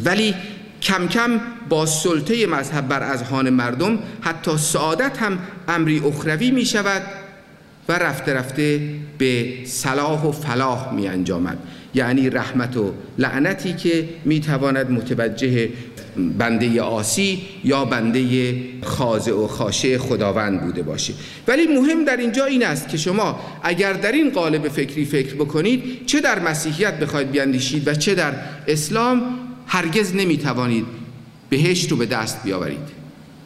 ولی 0.04 0.36
کم 0.82 1.08
کم 1.08 1.40
با 1.70 1.86
سلطه 1.86 2.48
مذهب 2.48 2.88
بر 2.88 3.04
اذهان 3.04 3.50
مردم 3.50 4.00
حتی 4.22 4.58
سعادت 4.58 5.18
هم 5.18 5.40
امری 5.68 6.02
اخروی 6.06 6.52
می 6.52 6.66
شود 6.66 7.02
و 7.90 7.92
رفته 7.92 8.34
رفته 8.34 8.82
به 9.18 9.48
صلاح 9.66 10.24
و 10.24 10.32
فلاح 10.32 10.94
می 10.94 11.08
انجامد. 11.08 11.58
یعنی 11.94 12.30
رحمت 12.30 12.78
و 12.78 12.94
لعنتی 13.18 13.74
که 13.74 14.10
می 14.26 14.40
تواند 14.40 14.92
متوجه 14.92 15.70
بنده 16.38 16.82
آسی 16.82 17.42
یا 17.64 17.86
بنده 17.86 18.56
خاضع 18.84 19.32
و 19.32 19.48
خاشه 19.48 19.98
خداوند 19.98 20.62
بوده 20.62 20.82
باشه. 20.82 21.14
ولی 21.48 21.68
مهم 21.68 22.06
در 22.06 22.18
اینجا 22.18 22.46
این 22.46 22.66
است 22.66 22.90
که 22.90 22.98
شما 22.98 23.40
اگر 23.64 23.94
در 23.94 24.12
این 24.12 24.30
قالب 24.30 24.68
فکری 24.68 25.06
فکر 25.06 25.36
بکنید 25.36 26.06
چه 26.06 26.22
در 26.22 26.40
مسیحیت 26.40 27.00
بخواید 27.00 27.32
بیاندیشید 27.32 27.88
و 27.88 27.94
چه 27.94 28.16
در 28.16 28.34
اسلام 28.68 29.22
هرگز 29.68 30.16
نمی‌توانید 30.16 30.86
بهشت 31.50 31.92
رو 31.92 31.98
به 31.98 32.06
دست 32.06 32.44
بیاورید. 32.44 32.98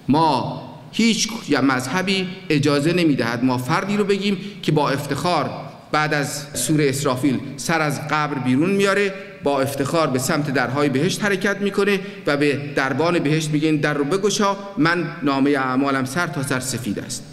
ما 0.07 0.60
هیچ 0.91 1.27
یا 1.49 1.61
مذهبی 1.61 2.27
اجازه 2.49 2.93
نمی‌دهد 2.93 3.43
ما 3.43 3.57
فردی 3.57 3.97
رو 3.97 4.03
بگیم 4.03 4.37
که 4.61 4.71
با 4.71 4.89
افتخار 4.89 5.49
بعد 5.91 6.13
از 6.13 6.45
سور 6.53 6.81
اسرافیل 6.81 7.39
سر 7.57 7.81
از 7.81 8.07
قبر 8.07 8.39
بیرون 8.39 8.69
میاره 8.69 9.13
با 9.43 9.61
افتخار 9.61 10.07
به 10.07 10.19
سمت 10.19 10.53
درهای 10.53 10.89
بهشت 10.89 11.23
حرکت 11.23 11.61
می‌کنه 11.61 11.99
و 12.27 12.37
به 12.37 12.59
دربان 12.75 13.19
بهشت 13.19 13.49
میگه 13.49 13.71
در 13.71 13.93
رو 13.93 14.03
بگشا 14.03 14.57
من 14.77 15.07
نامه 15.23 15.49
اعمالم 15.49 16.05
سر 16.05 16.27
تا 16.27 16.43
سر 16.43 16.59
سفید 16.59 16.99
است. 16.99 17.23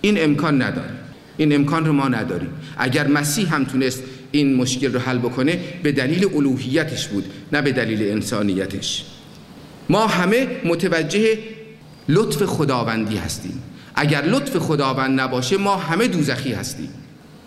این 0.00 0.24
امکان 0.24 0.62
نداره 0.62 0.90
این 1.36 1.54
امکان 1.54 1.86
رو 1.86 1.92
ما 1.92 2.08
نداریم. 2.08 2.50
اگر 2.78 3.06
مسیح 3.06 3.54
هم 3.54 3.64
تونست 3.64 4.02
این 4.30 4.56
مشکل 4.56 4.92
رو 4.92 5.00
حل 5.00 5.18
بکنه 5.18 5.58
به 5.82 5.92
دلیل 5.92 6.24
الوهیتش 6.34 7.08
بود 7.08 7.24
نه 7.52 7.62
به 7.62 7.72
دلیل 7.72 8.10
انسانیتش. 8.10 9.04
ما 9.88 10.06
همه 10.06 10.46
متوجه 10.64 11.38
لطف 12.08 12.42
خداوندی 12.44 13.16
هستیم. 13.16 13.62
اگر 13.94 14.24
لطف 14.24 14.56
خداوند 14.56 15.20
نباشه 15.20 15.56
ما 15.56 15.76
همه 15.76 16.08
دوزخی 16.08 16.52
هستیم. 16.52 16.90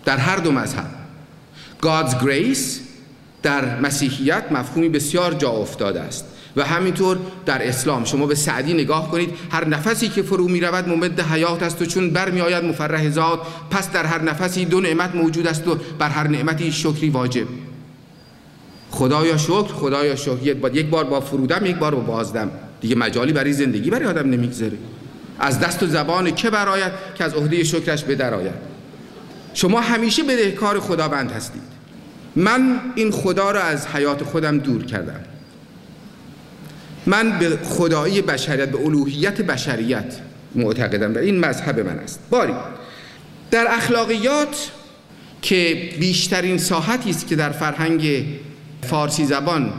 در 0.05 0.17
هر 0.17 0.37
دو 0.37 0.51
مذهب. 0.51 0.85
God's 1.81 2.11
grace 2.11 2.81
در 3.43 3.79
مسیحیت 3.79 4.51
مفهومی 4.51 4.89
بسیار 4.89 5.33
جا 5.33 5.49
افتاده 5.49 6.01
است. 6.01 6.25
و 6.57 6.63
همینطور 6.63 7.17
در 7.45 7.67
اسلام 7.67 8.05
شما 8.05 8.25
به 8.25 8.35
سعدی 8.35 8.73
نگاه 8.73 9.11
کنید 9.11 9.29
هر 9.51 9.67
نفسی 9.67 10.09
که 10.09 10.21
فرو 10.21 10.47
می 10.47 10.59
رود 10.59 10.89
ممد 10.89 11.19
حیات 11.19 11.63
است 11.63 11.81
و 11.81 11.85
چون 11.85 12.09
بر 12.09 12.29
می 12.29 12.41
آید 12.41 12.63
مفرح 12.63 13.09
ذات 13.09 13.39
پس 13.69 13.91
در 13.91 14.05
هر 14.05 14.21
نفسی 14.21 14.65
دو 14.65 14.81
نعمت 14.81 15.15
موجود 15.15 15.47
است 15.47 15.67
و 15.67 15.75
بر 15.99 16.09
هر 16.09 16.27
نعمتی 16.27 16.71
شکری 16.71 17.09
واجب. 17.09 17.47
خدایا 18.91 19.37
شکر 19.37 19.73
خدایا 19.73 20.15
شکر. 20.15 20.57
یک 20.73 20.85
بار 20.85 21.03
با 21.03 21.21
فرودم 21.21 21.65
یک 21.65 21.75
بار 21.75 21.95
با 21.95 22.01
بازدم. 22.01 22.51
دیگه 22.81 22.95
مجالی 22.95 23.33
برای 23.33 23.53
زندگی 23.53 23.89
برای 23.89 24.05
آدم 24.05 24.29
نمیگذره. 24.29 24.77
از 25.39 25.59
دست 25.59 25.83
و 25.83 25.87
زبان 25.87 26.35
که 26.35 26.49
برایت 26.49 26.91
که 27.15 27.23
از 27.23 27.33
عهده 27.33 27.63
شکرش 27.63 28.03
به 28.03 28.25
آید. 28.25 28.53
شما 29.53 29.81
همیشه 29.81 30.23
بدهکار 30.23 30.79
خداوند 30.79 31.31
هستید. 31.31 31.61
من 32.35 32.79
این 32.95 33.11
خدا 33.11 33.51
را 33.51 33.61
از 33.61 33.87
حیات 33.87 34.23
خودم 34.23 34.57
دور 34.57 34.85
کردم. 34.85 35.19
من 37.05 37.39
به 37.39 37.57
خدایی 37.63 38.21
بشریت 38.21 38.69
به 38.69 38.85
الوهیت 38.85 39.41
بشریت 39.41 40.17
معتقدم 40.55 41.13
در 41.13 41.21
این 41.21 41.39
مذهب 41.39 41.79
من 41.79 41.99
است. 41.99 42.19
باری. 42.29 42.53
در 43.51 43.65
اخلاقیات 43.69 44.71
که 45.41 45.89
بیشترین 45.99 46.57
ساحتی 46.57 47.09
است 47.09 47.27
که 47.27 47.35
در 47.35 47.49
فرهنگ 47.49 48.25
فارسی 48.83 49.25
زبان 49.25 49.73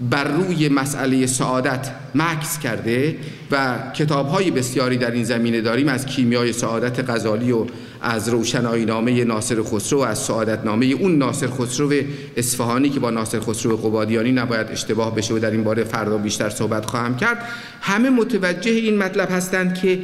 بر 0.00 0.24
روی 0.24 0.68
مسئله 0.68 1.26
سعادت 1.26 1.90
مکس 2.14 2.58
کرده 2.58 3.16
و 3.50 3.78
کتاب 3.94 4.28
های 4.28 4.50
بسیاری 4.50 4.96
در 4.96 5.10
این 5.10 5.24
زمینه 5.24 5.60
داریم 5.60 5.88
از 5.88 6.06
کیمیای 6.06 6.52
سعادت 6.52 7.10
غزالی 7.10 7.52
و 7.52 7.66
از 8.02 8.28
روشنایی 8.28 8.84
نامه 8.84 9.24
ناصر 9.24 9.62
خسرو 9.62 9.98
و 9.98 10.02
از 10.02 10.18
سعادت 10.18 10.64
نامه 10.64 10.86
اون 10.86 11.18
ناصر 11.18 11.46
خسرو 11.46 11.92
اصفهانی 12.36 12.90
که 12.90 13.00
با 13.00 13.10
ناصر 13.10 13.40
خسرو 13.40 13.76
قبادیانی 13.76 14.32
نباید 14.32 14.66
اشتباه 14.70 15.14
بشه 15.14 15.34
و 15.34 15.38
در 15.38 15.50
این 15.50 15.64
باره 15.64 15.84
فردا 15.84 16.18
بیشتر 16.18 16.50
صحبت 16.50 16.86
خواهم 16.86 17.16
کرد. 17.16 17.48
همه 17.80 18.10
متوجه 18.10 18.70
این 18.70 18.98
مطلب 18.98 19.30
هستند 19.30 19.74
که 19.74 20.00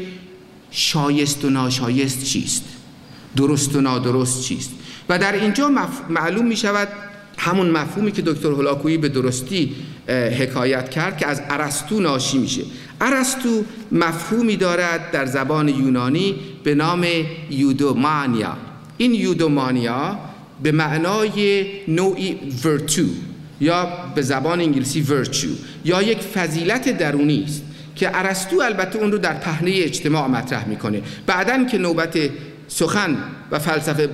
شایست 0.70 1.44
و 1.44 1.50
ناشایست 1.50 2.24
چیست؟ 2.24 2.64
درست 3.36 3.76
و 3.76 3.80
نادرست 3.80 4.42
چیست؟ 4.42 4.70
و 5.08 5.18
در 5.18 5.32
اینجا 5.32 5.70
معلوم 6.08 6.46
می 6.46 6.56
شود 6.56 6.88
همون 7.46 7.70
مفهومی 7.70 8.12
که 8.12 8.22
دکتر 8.22 8.48
هلاکویی 8.48 8.98
به 8.98 9.08
درستی 9.08 9.72
حکایت 10.08 10.88
کرد 10.90 11.18
که 11.18 11.26
از 11.26 11.42
ارسطو 11.50 12.00
ناشی 12.00 12.38
میشه. 12.38 12.62
ارسطو 13.00 13.64
مفهومی 13.92 14.56
دارد 14.56 15.10
در 15.10 15.26
زبان 15.26 15.68
یونانی 15.68 16.34
به 16.64 16.74
نام 16.74 17.06
یودومانیا. 17.50 18.56
این 18.96 19.14
یودومانیا 19.14 20.18
به 20.62 20.72
معنای 20.72 21.66
نوعی 21.88 22.38
ورتو 22.64 23.02
یا 23.60 23.88
به 24.14 24.22
زبان 24.22 24.60
انگلیسی 24.60 25.00
ورچو 25.00 25.48
یا 25.84 26.02
یک 26.02 26.18
فضیلت 26.18 26.98
درونی 26.98 27.44
است 27.44 27.62
که 27.96 28.18
ارسطو 28.18 28.60
البته 28.60 28.98
اون 28.98 29.12
رو 29.12 29.18
در 29.18 29.34
پهنه 29.34 29.70
اجتماع 29.74 30.28
مطرح 30.28 30.68
می‌کنه. 30.68 31.02
بعدا 31.26 31.64
که 31.64 31.78
نوبت 31.78 32.18
سخن 32.68 33.16
و 33.50 33.58
فلسفه 33.58 34.08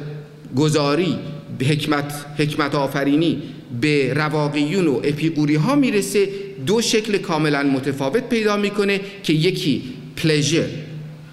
گذاری 0.56 1.18
حکمت, 1.60 2.12
حکمت 2.38 2.74
آفرینی 2.74 3.42
به 3.80 4.14
رواقیون 4.14 4.86
و 4.86 5.00
اپیقوری 5.04 5.54
ها 5.54 5.74
می‌رسه. 5.74 6.28
دو 6.66 6.82
شکل 6.82 7.18
کاملا 7.18 7.62
متفاوت 7.62 8.28
پیدا 8.28 8.56
می‌کنه 8.56 9.00
که 9.22 9.32
یکی 9.32 9.82
پلژر 10.16 10.66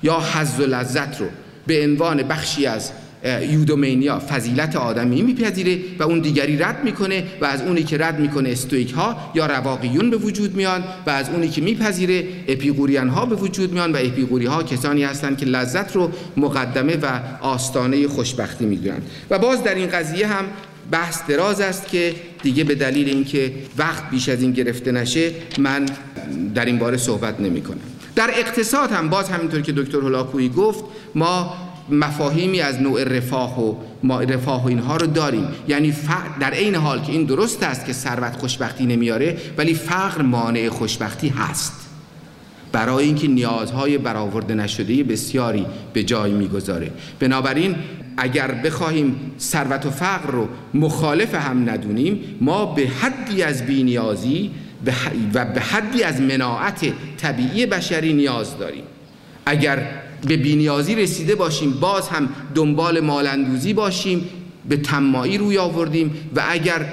یا 0.03 0.19
حظ 0.19 0.59
و 0.59 0.65
لذت 0.65 1.21
رو 1.21 1.27
به 1.67 1.83
عنوان 1.83 2.23
بخشی 2.23 2.65
از 2.65 2.91
یودومینیا 3.23 4.19
فضیلت 4.19 4.75
آدمی 4.75 5.21
میپذیره 5.21 5.79
و 5.99 6.03
اون 6.03 6.19
دیگری 6.19 6.57
رد 6.57 6.83
می‌کنه 6.83 7.23
و 7.41 7.45
از 7.45 7.61
اونی 7.61 7.83
که 7.83 7.97
رد 7.97 8.19
می‌کنه 8.19 8.49
استویک 8.49 8.91
ها 8.91 9.31
یا 9.35 9.45
رواقیون 9.45 10.09
به 10.09 10.17
وجود 10.17 10.55
میان 10.55 10.83
و 11.05 11.09
از 11.09 11.29
اونی 11.29 11.49
که 11.49 11.61
میپذیره 11.61 12.23
اپیقوریان 12.47 13.09
ها 13.09 13.25
به 13.25 13.35
وجود 13.35 13.73
میان 13.73 13.91
و 13.91 13.97
اپیقوری 13.97 14.45
ها 14.45 14.63
کسانی 14.63 15.03
هستند 15.03 15.37
که 15.37 15.45
لذت 15.45 15.95
رو 15.95 16.11
مقدمه 16.37 16.97
و 16.97 17.19
آستانه 17.41 18.07
خوشبختی 18.07 18.65
می‌دونن 18.65 19.01
و 19.29 19.39
باز 19.39 19.63
در 19.63 19.75
این 19.75 19.87
قضیه 19.87 20.27
هم 20.27 20.45
بحث 20.91 21.21
دراز 21.27 21.61
است 21.61 21.87
که 21.87 22.15
دیگه 22.43 22.63
به 22.63 22.75
دلیل 22.75 23.09
اینکه 23.09 23.53
وقت 23.77 24.09
بیش 24.09 24.29
از 24.29 24.41
این 24.41 24.51
گرفته 24.51 24.91
نشه 24.91 25.31
من 25.57 25.85
در 26.55 26.65
این 26.65 26.77
باره 26.77 26.97
صحبت 26.97 27.39
نمی 27.39 27.61
کنم. 27.61 27.79
در 28.15 28.29
اقتصاد 28.33 28.91
هم 28.91 29.09
باز 29.09 29.29
همینطور 29.29 29.61
که 29.61 29.71
دکتر 29.71 29.97
هلاکویی 29.97 30.49
گفت 30.49 30.83
ما 31.15 31.53
مفاهیمی 31.91 32.61
از 32.61 32.81
نوع 32.81 33.03
رفاه 33.03 33.63
و 33.63 33.75
ما 34.03 34.21
رفاه 34.21 34.63
و 34.63 34.67
اینها 34.67 34.97
رو 34.97 35.07
داریم. 35.07 35.47
یعنی 35.67 35.93
در 36.39 36.51
عین 36.51 36.75
حال 36.75 37.01
که 37.01 37.11
این 37.11 37.23
درست 37.23 37.63
است 37.63 37.85
که 37.85 37.93
ثروت 37.93 38.35
خوشبختی 38.35 38.85
نمیاره 38.85 39.37
ولی 39.57 39.73
فقر 39.73 40.21
مانع 40.21 40.69
خوشبختی 40.69 41.29
هست. 41.29 41.73
برای 42.71 43.05
اینکه 43.05 43.27
نیازهای 43.27 43.97
برآورده 43.97 44.53
نشده 44.53 45.03
بسیاری 45.03 45.65
به 45.93 46.03
جای 46.03 46.31
می‌گذاره. 46.31 46.91
بنابراین 47.19 47.75
اگر 48.17 48.51
بخواهیم 48.51 49.31
ثروت 49.39 49.85
و 49.85 49.89
فقر 49.89 50.31
رو 50.31 50.47
مخالف 50.73 51.35
هم 51.35 51.69
ندونیم 51.69 52.37
ما 52.41 52.65
به 52.65 52.87
حدی 52.87 53.43
از 53.43 53.65
بینیازی 53.65 54.51
و 55.33 55.45
به 55.45 55.61
حدی 55.61 56.03
از 56.03 56.21
مناعت 56.21 56.93
طبیعی 57.17 57.65
بشری 57.65 58.13
نیاز 58.13 58.57
داریم. 58.57 58.83
اگر 59.45 59.87
به 60.27 60.37
بینیازی 60.37 60.95
رسیده 60.95 61.35
باشیم 61.35 61.71
باز 61.71 62.09
هم 62.09 62.29
دنبال 62.55 62.99
مالندوزی 62.99 63.73
باشیم 63.73 64.29
به 64.69 64.77
تمایی 64.77 65.37
روی 65.37 65.57
آوردیم 65.57 66.29
و 66.35 66.43
اگر 66.49 66.85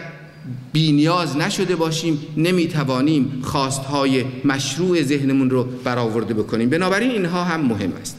بینیاز 0.72 1.36
نشده 1.36 1.76
باشیم 1.76 2.18
نمی‌توانیم 2.36 3.40
خواستهای 3.42 4.24
مشروع 4.44 5.02
ذهنمون 5.02 5.50
رو 5.50 5.64
برآورده 5.84 6.34
بکنیم. 6.34 6.70
بنابراین 6.70 7.10
اینها 7.10 7.44
هم 7.44 7.60
مهم 7.60 7.92
است. 8.00 8.16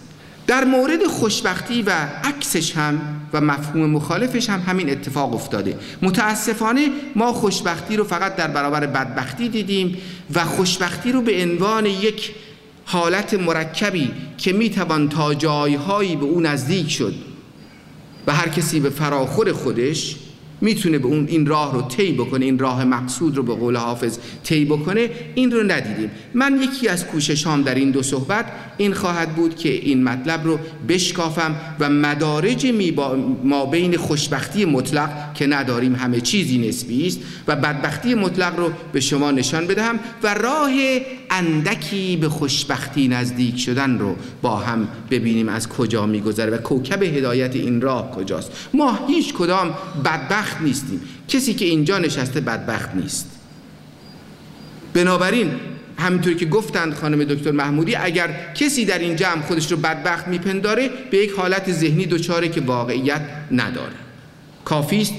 در 0.47 0.63
مورد 0.63 1.07
خوشبختی 1.07 1.81
و 1.81 1.91
عکسش 2.23 2.77
هم 2.77 3.01
و 3.33 3.41
مفهوم 3.41 3.89
مخالفش 3.89 4.49
هم 4.49 4.59
همین 4.67 4.89
اتفاق 4.89 5.33
افتاده. 5.33 5.77
متاسفانه 6.01 6.89
ما 7.15 7.33
خوشبختی 7.33 7.97
رو 7.97 8.03
فقط 8.03 8.35
در 8.35 8.47
برابر 8.47 8.85
بدبختی 8.85 9.49
دیدیم 9.49 9.97
و 10.33 10.45
خوشبختی 10.45 11.11
رو 11.11 11.21
به 11.21 11.43
عنوان 11.43 11.85
یک 11.85 12.31
حالت 12.89 13.33
مرکبی 13.33 14.11
که 14.37 14.53
می‌توان 14.53 15.09
تا 15.09 15.33
جایهایی 15.33 16.15
به 16.15 16.25
او 16.25 16.41
نزدیک 16.41 16.91
شد. 16.91 17.13
و 18.27 18.35
هر 18.35 18.49
کسی 18.49 18.79
به 18.79 18.89
فراخور 18.89 19.53
خودش 19.53 20.15
می‌تونه 20.61 20.97
به 20.97 21.07
اون 21.07 21.27
این 21.27 21.45
راه 21.45 21.73
رو 21.73 21.81
طی 21.81 22.11
بکنه 22.11 22.45
این 22.45 22.59
راه 22.59 22.85
مقصود 22.85 23.37
رو 23.37 23.43
به 23.43 23.53
قول 23.55 23.75
حافظ 23.75 24.17
طی 24.43 24.65
بکنه 24.65 25.09
این 25.35 25.51
رو 25.51 25.63
ندیدیم. 25.63 26.11
من 26.33 26.61
یکی 26.61 26.87
از 26.87 27.05
کوششام 27.05 27.61
در 27.61 27.75
این 27.75 27.91
دو 27.91 28.03
صحبت 28.03 28.45
این 28.77 28.93
خواهد 28.93 29.35
بود 29.35 29.55
که 29.55 29.69
این 29.69 30.03
مطلب 30.03 30.45
رو 30.45 30.59
بشکافم 30.89 31.55
و 31.79 31.89
مدارج 31.89 32.67
ما 33.43 33.65
بین 33.65 33.97
خوشبختی 33.97 34.65
مطلق 34.65 35.33
که 35.33 35.47
نداریم 35.47 35.95
همه 35.95 36.21
چیزی 36.21 36.57
نسبی 36.67 37.07
است 37.07 37.19
و 37.47 37.55
بدبختی 37.55 38.15
مطلق 38.15 38.59
رو 38.59 38.71
به 38.93 38.99
شما 38.99 39.31
نشان 39.31 39.67
بدهم 39.67 39.99
و 40.23 40.33
راه 40.33 40.71
اندکی 41.29 42.17
به 42.17 42.29
خوشبختی 42.29 43.07
نزدیک 43.07 43.59
شدن 43.59 43.99
رو 43.99 44.15
با 44.41 44.55
هم 44.55 44.87
ببینیم 45.11 45.49
از 45.49 45.69
کجا 45.69 46.05
میگذره 46.05 46.51
و 46.51 46.57
کوکب 46.57 47.03
هدایت 47.03 47.55
این 47.55 47.81
راه 47.81 48.11
کجاست. 48.11 48.51
ما 48.73 48.99
هیچ 49.07 49.33
کدام 49.33 49.73
بدبخت 50.05 50.46
نیستیم. 50.61 51.01
کسی 51.27 51.53
که 51.53 51.65
اینجا 51.65 51.99
نشسته 51.99 52.41
بدبخت 52.41 52.95
نیست. 52.95 53.31
بنابراین 54.93 55.51
همینطوری 55.99 56.35
که 56.35 56.45
گفتند 56.45 56.93
خانم 56.93 57.23
دکتر 57.23 57.51
محمودی 57.51 57.95
اگر 57.95 58.53
کسی 58.55 58.85
در 58.85 58.99
این 58.99 59.15
جمع 59.15 59.41
خودش 59.41 59.71
رو 59.71 59.77
بدبخت 59.77 60.27
میپنداره 60.27 60.89
به 61.11 61.17
یک 61.17 61.31
حالت 61.31 61.71
ذهنی 61.71 62.05
دچاره 62.05 62.49
که 62.49 62.61
واقعیت 62.61 63.21
نداره. 63.51 63.95
کافی 64.65 65.01
است 65.01 65.13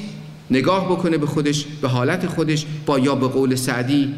نگاه 0.51 0.85
بکنه 0.85 1.19
به 1.19 1.27
خودش 1.27 1.64
به 1.83 1.88
حالت 1.88 2.27
خودش 2.27 2.67
با 2.87 2.99
یا 2.99 3.14
به 3.14 3.29
قول 3.29 3.55
سعدی 3.55 4.14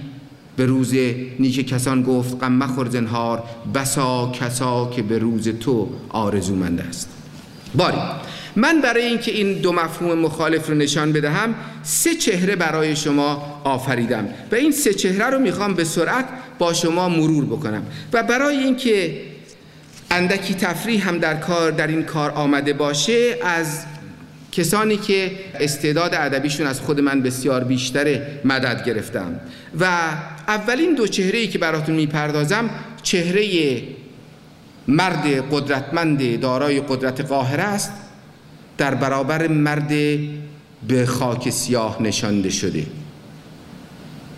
به 0.56 0.66
روز 0.66 0.94
نیک 1.38 1.68
کسان 1.68 2.02
گفت 2.02 2.42
غم 2.44 2.52
مخور 2.52 2.88
زنهار 2.88 3.42
بسا 3.74 4.32
کسا 4.34 4.90
که 4.96 5.02
به 5.02 5.18
روز 5.18 5.48
تو 5.48 5.88
آرزومند 6.08 6.80
است. 6.80 7.08
باری. 7.74 7.98
من 8.56 8.80
برای 8.80 9.04
اینکه 9.04 9.32
این 9.32 9.52
دو 9.52 9.72
مفهوم 9.72 10.18
مخالف 10.18 10.68
رو 10.68 10.74
نشان 10.74 11.12
بدهم 11.12 11.54
سه 11.82 12.14
چهره 12.14 12.56
برای 12.56 12.96
شما 12.96 13.60
آفریدم 13.64 14.28
و 14.52 14.54
این 14.54 14.72
سه 14.72 14.94
چهره 14.94 15.26
رو 15.26 15.38
می‌خوام 15.38 15.74
به 15.74 15.84
سرعت 15.84 16.24
با 16.58 16.72
شما 16.72 17.08
مرور 17.08 17.44
بکنم 17.44 17.82
و 18.12 18.22
برای 18.22 18.56
اینکه 18.56 19.20
اندکی 20.10 20.54
تفریح 20.54 21.08
هم 21.08 21.18
در 21.18 21.34
کار 21.34 21.70
در 21.70 21.86
این 21.86 22.02
کار 22.02 22.30
آمده 22.30 22.72
باشه 22.72 23.36
از 23.42 23.84
کسانی 24.52 24.96
که 24.96 25.32
استعداد 25.60 26.14
ادبیشون 26.14 26.66
از 26.66 26.80
خود 26.80 27.00
من 27.00 27.22
بسیار 27.22 27.64
بیشتره 27.64 28.40
مدد 28.44 28.84
گرفتم 28.84 29.40
و 29.80 29.84
اولین 30.48 30.94
دو 30.94 31.06
چهره 31.06 31.38
ای 31.38 31.48
که 31.48 31.58
براتون 31.58 31.94
می‌پردازم 31.94 32.70
چهره 33.02 33.82
مرد 34.88 35.52
قدرتمند 35.52 36.40
دارای 36.40 36.80
قدرت 36.80 37.20
قاهره 37.20 37.62
است. 37.62 37.92
در 38.80 38.94
برابر 38.94 39.48
مرد 39.48 39.88
به 40.88 41.06
خاک 41.06 41.50
سیاه 41.50 42.02
نشانده 42.02 42.50
شده. 42.50 42.86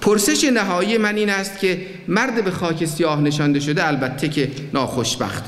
پرسش 0.00 0.44
نهایی 0.44 0.98
من 0.98 1.16
این 1.16 1.30
است 1.30 1.58
که 1.58 1.86
مرد 2.08 2.44
به 2.44 2.50
خاک 2.50 2.84
سیاه 2.84 3.20
نشانده 3.20 3.60
شده 3.60 3.86
البته 3.86 4.28
که 4.28 4.50
ناخوشبخت. 4.74 5.44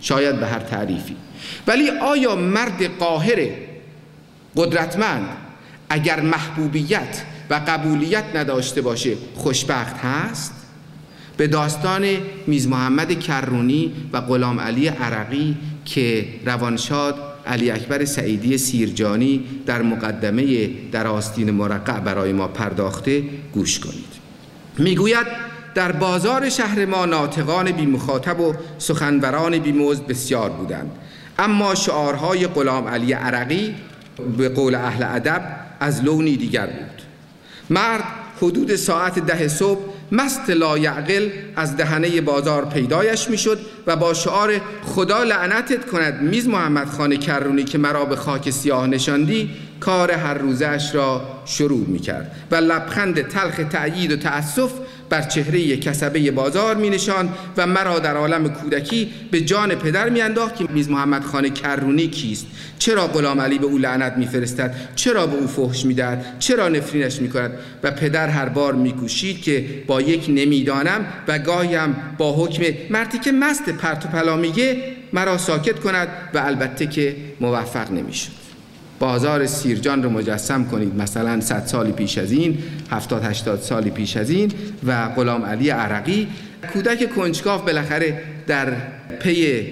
شاید 0.00 0.40
به 0.40 0.46
هر 0.46 0.58
تعریفی. 0.58 1.16
ولی 1.66 1.90
آیا 1.90 2.36
مرد 2.36 2.98
قاهره 2.98 3.54
قدرتمند 4.56 5.28
اگر 5.90 6.20
محبوبیت 6.20 7.22
و 7.50 7.54
قبولیت 7.54 8.24
نداشته 8.34 8.80
باشه 8.80 9.16
خوشبخت 9.34 9.96
هست؟ 9.96 10.52
به 11.36 11.46
داستان 11.46 12.04
میز 12.46 12.68
محمد 12.68 13.20
کرونی 13.20 13.92
و 14.12 14.20
غلام 14.20 14.60
علی 14.60 14.88
عرقی 14.88 15.56
که 15.84 16.26
روانشاد 16.46 17.31
علی 17.46 17.70
اکبر 17.70 18.04
سعیدی 18.04 18.58
سیرجانی 18.58 19.44
در 19.66 19.82
مقدمه 19.82 20.70
در 20.92 21.06
آستین 21.06 21.50
مرقع 21.50 22.00
برای 22.00 22.32
ما 22.32 22.48
پرداخته 22.48 23.22
گوش 23.52 23.78
کنید. 23.78 24.12
می‌گوید 24.78 25.26
در 25.74 25.92
بازار 25.92 26.48
شهر 26.48 26.86
ما 26.86 27.06
ناطقان 27.06 27.72
بی 27.72 27.86
مخاطب 27.86 28.40
و 28.40 28.54
سخنوران 28.78 29.58
بی 29.58 29.72
بسیار 30.08 30.50
بودند. 30.50 30.90
اما 31.38 31.74
شعارهای 31.74 32.46
غلام 32.46 32.88
علی 32.88 33.12
عرقی 33.12 33.74
به 34.38 34.48
قول 34.48 34.74
اهل 34.74 35.02
ادب 35.02 35.42
از 35.80 36.04
لونی 36.04 36.36
دیگر 36.36 36.66
بود. 36.66 37.02
مرد 37.70 38.04
حدود 38.42 38.76
ساعت 38.76 39.18
ده 39.18 39.48
صبح 39.48 39.91
مست 40.12 40.50
لایعقل 40.50 41.28
از 41.56 41.76
دهنه 41.76 42.20
بازار 42.20 42.64
پیدایش 42.64 43.30
می‌شد 43.30 43.58
و 43.86 43.96
با 43.96 44.14
شعار 44.14 44.60
خدا 44.84 45.22
لعنتت 45.22 45.86
کند 45.86 46.22
میز 46.22 46.48
محمد 46.48 46.88
خان 46.88 47.16
کرونی 47.16 47.64
که 47.64 47.78
مرا 47.78 48.04
به 48.04 48.16
خاک 48.16 48.50
سیاه 48.50 48.86
نشاندی 48.86 49.50
کار 49.80 50.10
هر 50.10 50.34
روزش 50.34 50.90
را 50.94 51.22
شروع 51.44 51.86
می 51.88 51.98
کرد 51.98 52.36
و 52.50 52.54
لبخند 52.54 53.28
تلخ 53.28 53.60
تأیید 53.70 54.12
و 54.12 54.16
تأسف 54.16 54.70
بر 55.12 55.22
چهره 55.22 55.76
کسبه 55.76 56.30
بازار 56.30 56.76
می 56.76 56.90
نشان 56.90 57.28
و 57.56 57.66
مرا 57.66 57.98
در 57.98 58.16
عالم 58.16 58.48
کودکی 58.48 59.10
به 59.30 59.40
جان 59.40 59.74
پدر 59.74 60.08
می 60.08 60.20
انداخت 60.20 60.56
که 60.56 60.64
میز 60.70 60.88
محمد 60.88 61.24
خان 61.24 61.48
کرونی 61.48 62.08
کیست. 62.08 62.46
چرا 62.78 63.06
غلام 63.06 63.40
علی 63.40 63.58
به 63.58 63.66
او 63.66 63.78
لعنت 63.78 64.12
می 64.16 64.26
فرستد 64.26 64.74
چرا 64.94 65.26
به 65.26 65.36
او 65.36 65.46
فحش 65.46 65.84
می 65.84 65.94
دهد 65.94 66.36
چرا 66.38 66.68
نفرینش 66.68 67.20
می 67.20 67.28
کند 67.28 67.52
و 67.82 67.90
پدر 67.90 68.28
هر 68.28 68.48
بار 68.48 68.74
می 68.74 68.92
کوشید 68.92 69.42
که 69.42 69.64
با 69.86 70.00
یک 70.00 70.24
نمی‌دانم 70.28 71.06
و 71.28 71.38
گاهیم 71.38 71.96
با 72.18 72.44
حکم 72.44 72.62
مرتی 72.90 73.18
که 73.18 73.32
مست 73.32 73.68
پرت 73.68 74.06
و 74.06 74.08
پلا 74.08 74.36
میگه 74.36 74.76
مرا 75.12 75.38
ساکت 75.38 75.78
کند 75.78 76.08
و 76.34 76.38
البته 76.38 76.86
که 76.86 77.16
موفق 77.40 77.90
نمی‌شد. 77.90 78.41
بازار 79.02 79.46
سیرجان 79.46 80.02
رو 80.02 80.10
مجسم 80.10 80.64
کنید. 80.64 80.94
مثلا 80.94 81.40
100 81.40 81.66
سالی 81.66 81.92
پیش 81.92 82.18
از 82.18 82.32
این 82.32 82.58
70 82.90 83.24
80 83.24 83.60
سالی 83.60 83.90
پیش 83.90 84.16
از 84.16 84.30
این 84.30 84.52
و 84.86 85.08
غلام 85.08 85.44
علی 85.44 85.70
عرقی 85.70 86.28
کودک 86.72 87.14
کنجکاف 87.14 87.62
بالاخره 87.62 88.22
در 88.46 88.72
پی 89.20 89.66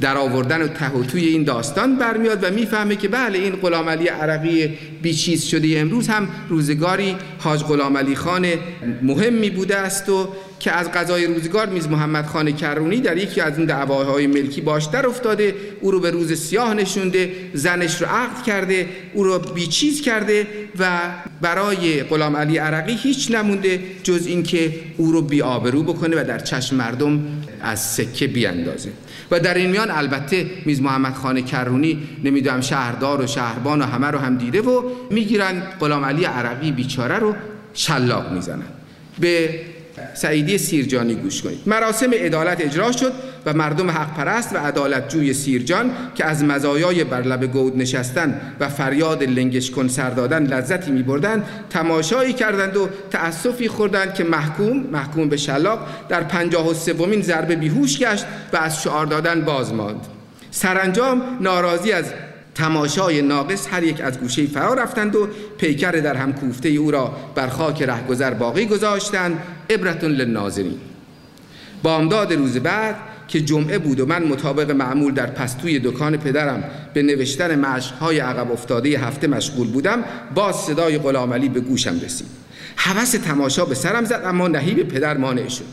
در 0.00 0.16
آوردن 0.16 0.62
و 0.62 0.68
توی 1.08 1.24
این 1.24 1.44
داستان 1.44 1.96
برمیاد 1.96 2.44
و 2.44 2.50
می‌فهمه 2.50 2.96
که 2.96 3.08
بله 3.08 3.38
این 3.38 3.52
غلام 3.56 3.88
علی 3.88 4.08
عرقی 4.08 4.78
بیچیز 5.02 5.44
شده. 5.44 5.78
امروز 5.78 6.08
هم 6.08 6.28
روزگاری 6.48 7.16
حاج 7.38 7.62
غلام 7.62 7.96
علی 7.96 8.16
خان 8.16 8.46
مهمی 9.02 9.50
بوده 9.50 9.76
است 9.76 10.08
و 10.08 10.28
که 10.62 10.72
از 10.72 10.92
قضای 10.92 11.26
روزگار 11.26 11.66
میز 11.66 11.88
محمد 11.88 12.26
خان 12.26 12.52
کرونی 12.52 13.00
در 13.00 13.16
یکی 13.16 13.40
از 13.40 13.58
این 13.58 13.66
دعواهای 13.66 14.26
ملکی 14.26 14.60
باش 14.60 14.84
در 14.84 15.06
افتاده 15.06 15.54
او 15.80 15.90
رو 15.90 16.00
به 16.00 16.10
روز 16.10 16.32
سیاه 16.32 16.74
نشونده 16.74 17.32
زنش 17.54 18.02
رو 18.02 18.08
عقد 18.08 18.42
کرده 18.42 18.86
او 19.14 19.24
رو 19.24 19.38
بیچیز 19.38 20.02
کرده 20.02 20.46
و 20.78 21.00
برای 21.40 22.02
غلام 22.02 22.36
علی 22.36 22.58
عرقی 22.58 22.94
هیچ 22.94 23.30
نمونده 23.30 23.80
جز 24.02 24.26
اینکه 24.26 24.74
او 24.96 25.12
رو 25.12 25.22
بی 25.22 25.42
آبرو 25.42 25.82
بکنه 25.82 26.22
و 26.22 26.24
در 26.24 26.38
چشم 26.38 26.76
مردم 26.76 27.22
از 27.60 27.80
سکه 27.80 28.26
بیاندازه. 28.26 28.90
و 29.30 29.40
در 29.40 29.54
این 29.54 29.70
میان 29.70 29.90
البته 29.90 30.46
میز 30.64 30.80
محمد 30.80 31.14
خان 31.14 31.40
کرونی 31.40 32.02
نمی‌دونم 32.24 32.60
شهردار 32.60 33.20
و 33.20 33.26
شهربان 33.26 33.82
و 33.82 33.84
همه 33.84 34.06
رو 34.06 34.18
هم 34.18 34.38
دیده 34.38 34.60
و 34.60 34.82
می‌گیرن 35.10 35.62
غلام 35.80 36.04
علی 36.04 36.24
عرقی 36.24 36.72
بیچاره 36.72 37.18
رو 37.18 37.34
شلاق 37.74 38.32
می‌زنن. 38.32 38.68
به 39.20 39.60
سعیدی 40.14 40.58
سیرجانی 40.58 41.14
گوش 41.14 41.42
کنید. 41.42 41.58
مراسم 41.66 42.10
عدالت 42.14 42.60
اجرا 42.60 42.92
شد 42.92 43.12
و 43.46 43.52
مردم 43.52 43.90
حق 43.90 44.14
پرست 44.14 44.54
و 44.54 44.58
عدالت 44.58 45.08
جوی 45.08 45.34
سیرجان 45.34 45.90
که 46.14 46.24
از 46.24 46.44
مزایای 46.44 47.04
بر 47.04 47.22
لب 47.22 47.44
گود 47.44 47.76
نشستن 47.76 48.40
و 48.60 48.68
فریاد 48.68 49.22
لنگش 49.22 49.70
کن 49.70 49.88
سر 49.88 50.10
دادن 50.10 50.46
لذتی 50.46 50.90
می 50.90 51.02
بردن 51.02 51.44
تماشایی 51.70 52.32
کردند 52.32 52.76
و 52.76 52.88
تأسفی 53.10 53.68
خوردند 53.68 54.14
که 54.14 54.24
محکوم 54.24 54.76
محکوم 54.92 55.28
به 55.28 55.36
شلاق 55.36 55.86
در 56.08 56.22
پنجاه 56.22 56.70
و 56.70 56.74
سومین 56.74 57.22
ضربه 57.22 57.56
بیهوش 57.56 57.98
گشت 57.98 58.24
و 58.52 58.56
از 58.56 58.82
شعار 58.82 59.06
دادن 59.06 59.40
باز 59.40 59.74
ماند. 59.74 60.06
سرانجام 60.50 61.22
ناراضی 61.40 61.92
از 61.92 62.04
تماشای 62.54 63.22
ناقص 63.22 63.68
هر 63.70 63.82
یک 63.82 64.00
از 64.00 64.20
گوشه 64.20 64.46
فرا 64.46 64.74
رفتند 64.74 65.16
و 65.16 65.28
پیکر 65.58 65.90
در 65.90 66.14
هم 66.14 66.32
کوفته 66.32 66.68
او 66.68 66.90
را 66.90 67.12
بر 67.34 67.48
خاک 67.48 67.82
رهگذر 67.82 68.34
باقی 68.34 68.66
گذاشتند. 68.66 69.38
عبرتون 69.70 70.10
للناظرین. 70.10 70.78
بامداد 71.82 72.32
روز 72.32 72.56
بعد 72.56 72.96
که 73.28 73.40
جمعه 73.40 73.78
بود 73.78 74.00
و 74.00 74.06
من 74.06 74.22
مطابق 74.22 74.70
معمول 74.70 75.14
در 75.14 75.26
پستوی 75.26 75.78
دکان 75.78 76.16
پدرم 76.16 76.64
به 76.94 77.02
نوشتن 77.02 77.58
مشقهای 77.58 78.18
عقب 78.18 78.52
افتاده 78.52 78.98
هفته 78.98 79.26
مشغول 79.26 79.68
بودم 79.68 80.04
باز 80.34 80.56
صدای 80.56 80.98
غلام 80.98 81.30
به 81.48 81.60
گوشم 81.60 82.00
رسید. 82.04 82.26
حوس 82.76 83.10
تماشا 83.10 83.64
به 83.64 83.74
سرم 83.74 84.04
زد 84.04 84.22
اما 84.24 84.48
نهیب 84.48 84.88
پدر 84.88 85.16
مانع 85.16 85.48
شد. 85.48 85.64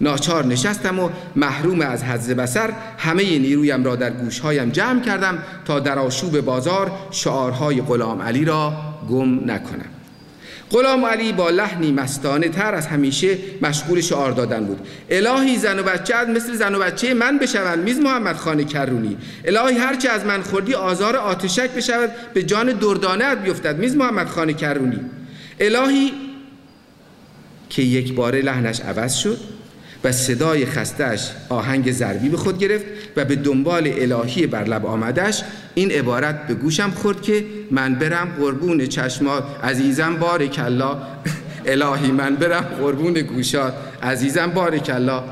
ناچار 0.00 0.46
نشستم 0.46 0.98
و 0.98 1.10
محروم 1.36 1.80
از 1.80 2.04
حز 2.04 2.30
بسر 2.30 2.72
همه 2.98 3.38
نیرویم 3.38 3.84
را 3.84 3.96
در 3.96 4.10
گوشهایم 4.10 4.70
جمع 4.70 5.02
کردم 5.02 5.38
تا 5.64 5.80
در 5.80 5.98
آشوب 5.98 6.40
بازار 6.40 6.92
شعارهای 7.10 7.82
غلام 7.82 8.22
علی 8.22 8.44
را 8.44 8.72
گم 9.10 9.50
نکنم. 9.50 9.99
غلام 10.70 11.04
علی 11.04 11.32
با 11.32 11.50
لحنی 11.50 11.92
مستانه 11.92 12.48
تر 12.48 12.74
از 12.74 12.86
همیشه 12.86 13.38
مشغول 13.62 14.00
شعار 14.00 14.32
دادن 14.32 14.64
بود. 14.64 14.86
الهی 15.10 15.56
زن 15.56 15.78
و 15.78 15.82
بچه 15.82 16.24
مثل 16.24 16.54
زن 16.54 16.74
و 16.74 16.78
بچه 16.78 17.14
من 17.14 17.38
بشوند 17.38 17.78
میز 17.78 17.98
محمد 17.98 18.36
خان 18.36 18.64
کرونی. 18.64 19.16
الهی 19.44 19.78
هرچه 19.78 20.08
از 20.08 20.24
من 20.24 20.42
خوردی 20.42 20.74
آزار 20.74 21.16
آتشک 21.16 21.70
بشود 21.70 22.10
به 22.34 22.42
جان 22.42 22.72
دردانه 22.72 23.34
بیفتد 23.34 23.78
میز 23.78 23.96
محمد 23.96 24.26
خان 24.26 24.52
کرونی. 24.52 25.00
الهی 25.60 26.12
که 27.70 27.82
یک 27.82 28.14
باره 28.14 28.42
لحنش 28.42 28.80
عوض 28.80 29.14
شد 29.14 29.59
و 30.04 30.12
صدای 30.12 30.66
خستش 30.66 31.30
آهنگ 31.48 31.92
ضربی 31.92 32.28
به 32.28 32.36
خود 32.36 32.58
گرفت 32.58 32.84
و 33.16 33.24
به 33.24 33.36
دنبال 33.36 33.92
الهی 33.96 34.46
بر 34.46 34.64
لب 34.64 34.86
آمدش 34.86 35.42
این 35.74 35.90
عبارت 35.90 36.46
به 36.46 36.54
گوشم 36.54 36.90
خورد 36.90 37.22
که 37.22 37.44
من 37.70 37.94
برم 37.94 38.28
قربون 38.38 38.86
چشمات 38.86 39.44
عزیزم 39.64 40.16
بارک 40.16 40.60
الله 40.64 40.96
الهی 41.66 42.12
من 42.12 42.36
برم 42.36 42.62
قربون 42.80 43.14
گوشات 43.14 43.74
عزیزم 44.02 44.46
بارک 44.46 44.90
الله 44.94 45.22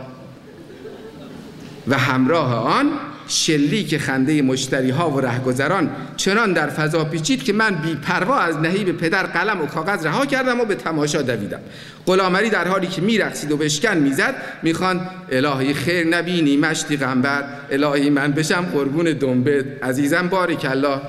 و 1.88 1.98
همراه 1.98 2.54
آن 2.54 2.86
شلیک 3.28 3.98
خنده 3.98 4.42
مشتری 4.42 4.90
ها 4.90 5.10
و 5.10 5.20
رهگذران 5.20 5.90
چنان 6.16 6.52
در 6.52 6.68
فضا 6.68 7.04
پیچید 7.04 7.42
که 7.42 7.52
من 7.52 7.70
بی 7.70 7.94
پروا 7.94 8.38
از 8.38 8.56
نهیب 8.56 8.96
پدر 8.96 9.22
قلم 9.22 9.60
و 9.60 9.66
کاغذ 9.66 10.06
رها 10.06 10.26
کردم 10.26 10.60
و 10.60 10.64
به 10.64 10.74
تماشا 10.74 11.22
دویدم. 11.22 11.60
غلامری 12.06 12.50
در 12.50 12.68
حالی 12.68 12.86
که 12.86 13.02
میرقصید 13.02 13.52
و 13.52 13.56
بشکن 13.56 13.96
می‌زد 13.96 14.34
می‌خوان 14.62 15.00
الهی 15.32 15.74
خیر 15.74 16.06
نبینی 16.06 16.56
مشتی 16.56 16.96
غنبر 16.96 17.44
الهی 17.70 18.10
من 18.10 18.32
بشم 18.32 18.66
قربون 18.72 19.04
دنبت 19.04 19.64
عزیزم 19.82 20.28
بارک 20.28 20.66
الله. 20.70 21.00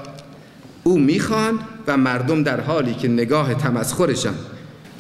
او 0.84 1.00
می‌خوان 1.00 1.60
و 1.88 1.98
مردم 1.98 2.44
در 2.44 2.62
حالی 2.62 2.94
که 2.94 3.08
نگاه 3.08 3.54
تمسخرشان 3.54 4.36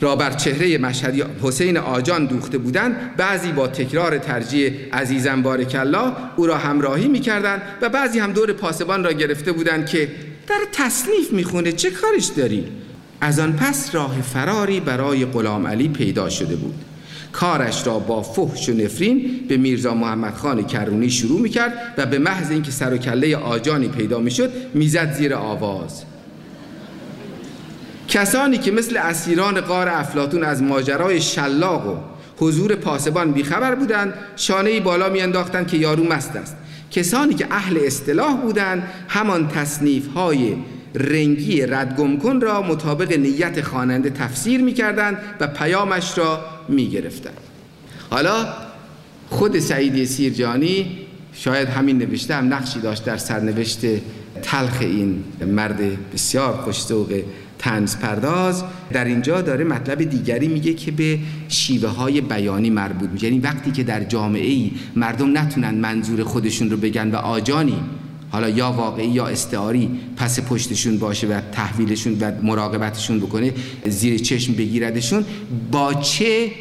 را 0.01 0.15
بر 0.15 0.31
چهره 0.31 0.77
مشهدی 0.77 1.23
حسین 1.41 1.77
آجان 1.77 2.25
دوخته 2.25 2.57
بودند 2.57 3.15
بعضی 3.17 3.51
با 3.51 3.67
تکرار 3.67 4.17
ترجیح 4.17 4.73
عزیزم 4.93 5.41
بارک 5.41 5.75
الله 5.79 6.13
او 6.35 6.47
را 6.47 6.57
همراهی 6.57 7.07
می‌کردند 7.07 7.61
و 7.81 7.89
بعضی 7.89 8.19
هم 8.19 8.33
دور 8.33 8.53
پاسبان 8.53 9.03
را 9.03 9.11
گرفته 9.11 9.51
بودند 9.51 9.85
که 9.85 10.07
در 10.47 10.59
تصنیف 10.73 11.31
می‌خونه 11.31 11.71
چه 11.71 11.91
کارش 11.91 12.25
داری؟ 12.25 12.65
از 13.21 13.39
آن 13.39 13.53
پس 13.53 13.95
راه 13.95 14.21
فراری 14.21 14.79
برای 14.79 15.25
غلام 15.25 15.67
علی 15.67 15.87
پیدا 15.87 16.29
شده 16.29 16.55
بود. 16.55 16.75
کارش 17.31 17.87
را 17.87 17.99
با 17.99 18.21
فحش 18.21 18.69
و 18.69 18.73
نفرین 18.73 19.45
به 19.49 19.57
میرزا 19.57 19.93
محمد 19.93 20.33
خان 20.33 20.67
کرونی 20.67 21.09
شروع 21.09 21.41
می‌کرد 21.41 21.93
و 21.97 22.05
به 22.05 22.19
محض 22.19 22.51
اینکه 22.51 22.71
سر 22.71 22.93
و 22.93 22.97
کله 22.97 23.35
آجانی 23.35 23.87
پیدا 23.87 24.19
می‌شد 24.19 24.51
می‌زد 24.73 25.13
زیر 25.13 25.33
آواز. 25.33 26.03
کسانی 28.09 28.57
که 28.57 28.71
مثل 28.71 28.97
اسیران 28.97 29.61
قار 29.61 29.89
افلاتون 29.89 30.43
از 30.43 30.63
ماجرای 30.63 31.21
شلاق 31.21 31.87
و 31.87 31.97
حضور 32.37 32.75
پاسبان 32.75 33.31
بیخبر 33.31 33.75
بودند 33.75 34.13
شانه 34.35 34.79
بالا 34.79 35.09
میانداختند 35.09 35.67
که 35.67 35.77
یارو 35.77 36.03
مست 36.03 36.35
است. 36.35 36.55
کسانی 36.91 37.33
که 37.33 37.47
اهل 37.51 37.79
اصطلاح 37.85 38.37
بودند 38.37 38.83
همان 39.07 39.47
تصنیف 39.47 40.07
های 40.07 40.55
رنگی 40.95 41.65
ردگم 41.65 42.17
کن 42.17 42.41
را 42.41 42.61
مطابق 42.61 43.13
نیت 43.13 43.61
خواننده 43.61 44.09
تفسیر 44.09 44.61
می‌کردند 44.61 45.17
و 45.39 45.47
پیامش 45.47 46.17
را 46.17 46.41
می‌گرفتند. 46.69 47.37
حالا 48.09 48.47
خود 49.29 49.59
سعیدی 49.59 50.05
سیرجانی 50.05 50.97
شاید 51.33 51.67
همین 51.67 51.97
نوشته 51.97 52.35
هم 52.35 52.53
نقشی 52.53 52.79
داشت 52.79 53.05
در 53.05 53.17
سرنوشت 53.17 53.79
تلخ 54.41 54.77
این 54.81 55.23
مرد 55.47 56.11
بسیار 56.13 56.53
خوشتوق 56.53 57.21
تنز 57.59 57.97
پرداز 57.97 58.63
در 58.91 59.05
اینجا 59.05 59.41
داره 59.41 59.65
مطلب 59.65 60.03
دیگری 60.03 60.47
میگه 60.47 60.73
که 60.73 60.91
به 60.91 61.19
شیوه 61.47 61.89
های 61.89 62.21
بیانی 62.21 62.69
مربوط 62.69 63.09
میشه. 63.09 63.25
یعنی 63.25 63.39
وقتی 63.39 63.71
که 63.71 63.83
در 63.83 64.03
جامعه 64.03 64.47
ای 64.47 64.71
مردم 64.95 65.37
نتونن 65.37 65.75
منظور 65.75 66.23
خودشون 66.23 66.69
رو 66.69 66.77
بگن 66.77 67.11
و 67.11 67.15
آجانی 67.15 67.75
حالا 68.31 68.49
یا 68.49 68.71
واقعی 68.71 69.07
یا 69.07 69.27
استعاری 69.27 69.89
پس 70.17 70.39
پشتشون 70.39 70.97
باشه 70.97 71.27
و 71.27 71.41
تحویلشون 71.51 72.17
و 72.19 72.31
مراقبتشون 72.43 73.19
بکنه 73.19 73.53
زیر 73.85 74.17
چشم 74.17 74.53
بگیردشون 74.53 75.25
با 75.71 75.93
چه 75.93 76.51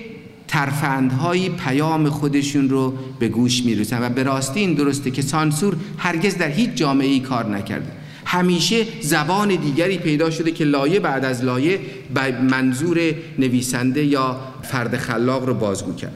ترفندهایی 0.49 1.49
پیام 1.49 2.11
خودشون 2.11 2.69
رو 2.69 2.95
به 3.19 3.29
گوش 3.29 3.65
می‌رسن؟ 3.65 4.03
و 4.03 4.09
به 4.09 4.23
راستی 4.23 4.61
این 4.61 4.75
درسته 4.75 5.11
که 5.11 5.23
سانسور 5.23 5.77
هرگز 5.99 6.37
در 6.37 6.49
هیچ 6.49 6.71
جامعه 6.71 7.09
ای 7.09 7.21
کار 7.21 7.57
نکرده. 7.57 7.98
همیشه 8.29 8.87
زبان 9.01 9.49
دیگری 9.49 9.99
پیدا 9.99 10.31
شده 10.31 10.51
که 10.51 10.65
لایه 10.65 11.01
بعد 11.01 11.25
از 11.25 11.45
لایه 11.45 11.81
به 12.15 12.41
منظور 12.41 12.99
نویسنده 13.39 14.05
یا 14.05 14.41
فرد 14.63 14.97
خلاق 14.97 15.45
رو 15.45 15.55
بازگو 15.55 15.95
کرده. 15.95 16.15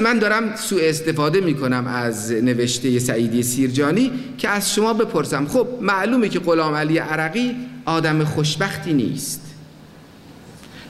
من 0.00 0.18
دارم 0.18 0.56
سوء 0.56 0.88
استفاده 0.88 1.40
می 1.40 1.54
کنم 1.54 1.86
از 1.86 2.32
نوشته 2.32 2.98
سعیدی 2.98 3.42
سیرجانی 3.42 4.10
که 4.38 4.48
از 4.48 4.74
شما 4.74 4.92
بپرسم. 4.92 5.46
خب 5.46 5.66
معلومه 5.80 6.28
که 6.28 6.38
غلام 6.38 6.74
علی 6.74 6.98
عرقی 6.98 7.56
آدم 7.84 8.24
خوشبختی 8.24 8.92
نیست. 8.92 9.40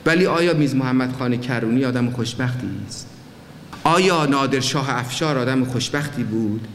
ولی 0.05 0.25
آیا 0.25 0.53
میز 0.53 0.75
محمد 0.75 1.15
خان 1.19 1.37
کرونی 1.37 1.85
آدم 1.85 2.09
خوشبختی 2.09 2.67
نیست؟ 2.67 3.07
آیا 3.83 4.25
نادر 4.25 4.59
شاه 4.59 4.89
افشار 4.89 5.37
آدم 5.37 5.65
خوشبختی 5.65 6.23
بود؟ 6.23 6.67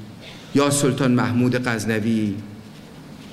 یا 0.54 0.70
سلطان 0.70 1.12
محمود 1.12 1.68
غزنوی 1.68 2.34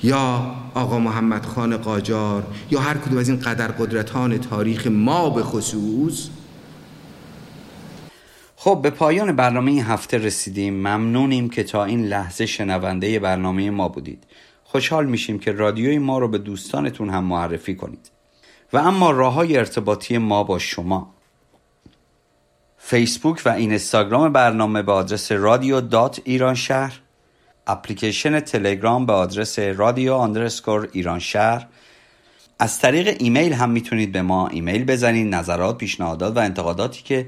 یا 0.02 0.54
آقا 0.74 0.98
محمد 0.98 1.46
خان 1.46 1.76
قاجار 1.76 2.46
یا 2.70 2.80
هر 2.80 2.94
کدوم 2.94 3.18
از 3.18 3.28
این 3.28 3.40
قدر 3.40 3.68
قدرتان 3.68 4.38
تاریخ 4.38 4.86
ما 4.86 5.30
به 5.30 5.42
خصوص. 5.42 6.28
خب 8.56 8.80
به 8.82 8.90
پایان 8.90 9.36
برنامه 9.36 9.70
این 9.70 9.82
هفته 9.82 10.18
رسیدیم. 10.18 10.74
ممنونیم 10.74 11.50
که 11.50 11.64
تا 11.64 11.84
این 11.84 12.04
لحظه 12.04 12.46
شنونده 12.46 13.18
برنامه 13.18 13.70
ما 13.70 13.88
بودید. 13.88 14.24
خوشحال 14.64 15.06
میشیم 15.06 15.38
که 15.38 15.52
رادیوی 15.52 15.98
ما 15.98 16.18
رو 16.18 16.28
به 16.28 16.38
دوستانتون 16.38 17.10
هم 17.10 17.24
معرفی 17.24 17.74
کنید. 17.74 18.10
و 18.72 18.78
اما 18.78 19.10
راه 19.10 19.34
های 19.34 19.56
ارتباطی 19.56 20.18
ما 20.18 20.44
با 20.44 20.58
شما. 20.58 21.14
فیسبوک 22.78 23.42
و 23.44 23.48
اینستاگرام 23.48 24.32
برنامه 24.32 24.82
به 24.82 24.92
آدرس 24.92 25.32
رادیو 25.32 25.80
dot 25.80 26.20
ایران 26.24 26.54
شهر 26.54 27.01
اپلیکیشن 27.66 28.40
تلگرام 28.40 29.06
به 29.06 29.12
آدرس 29.12 29.58
رادیو 29.58 30.14
underscore 30.14 30.88
ایران 30.92 31.18
شهر. 31.18 31.66
از 32.58 32.78
طریق 32.78 33.16
ایمیل 33.18 33.52
هم 33.52 33.70
می‌تونید 33.70 34.12
به 34.12 34.22
ما 34.22 34.48
ایمیل 34.48 34.84
بزنید 34.84 35.34
نظرات 35.34 35.78
پیشنهادات 35.78 36.36
و 36.36 36.38
انتقاداتی 36.38 37.02
که 37.02 37.26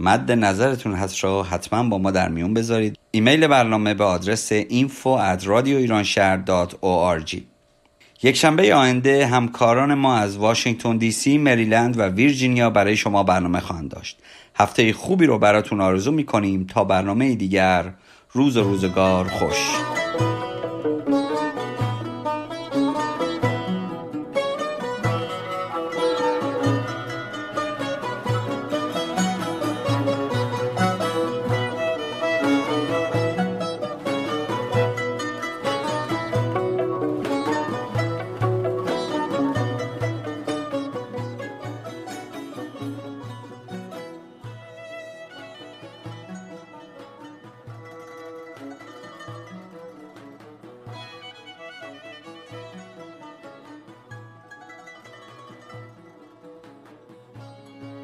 مد 0.00 0.32
نظرتون 0.32 0.94
هست 0.94 1.18
رو 1.18 1.42
حتما 1.42 1.88
با 1.88 1.98
ما 1.98 2.10
در 2.10 2.28
میون 2.28 2.54
بذارید. 2.54 2.98
ایمیل 3.10 3.46
برنامه 3.46 3.94
به 3.94 4.04
آدرس 4.04 4.52
info 4.52 5.18
at 5.18 5.42
radioiranshahr.org 5.42 7.36
یک 8.22 8.36
شنبه 8.36 8.74
آینده 8.74 9.26
همکاران 9.26 9.94
ما 9.94 10.16
از 10.16 10.36
واشنگتن 10.36 10.96
دی 10.96 11.12
سی، 11.12 11.38
مریلند 11.38 11.98
و 11.98 12.02
ویرجینیا 12.02 12.70
برای 12.70 12.96
شما 12.96 13.22
برنامه 13.22 13.60
خواهند 13.60 13.90
داشت. 13.90 14.18
هفته 14.56 14.92
خوبی 14.92 15.26
رو 15.26 15.38
براتون 15.38 15.80
آرزو 15.80 16.12
می‌کنیم 16.12 16.66
تا 16.66 16.84
برنامه 16.84 17.34
دیگر 17.34 17.92
روز 18.36 18.56
و 18.56 18.62
روزگار 18.62 19.28
خوش. 19.28 19.70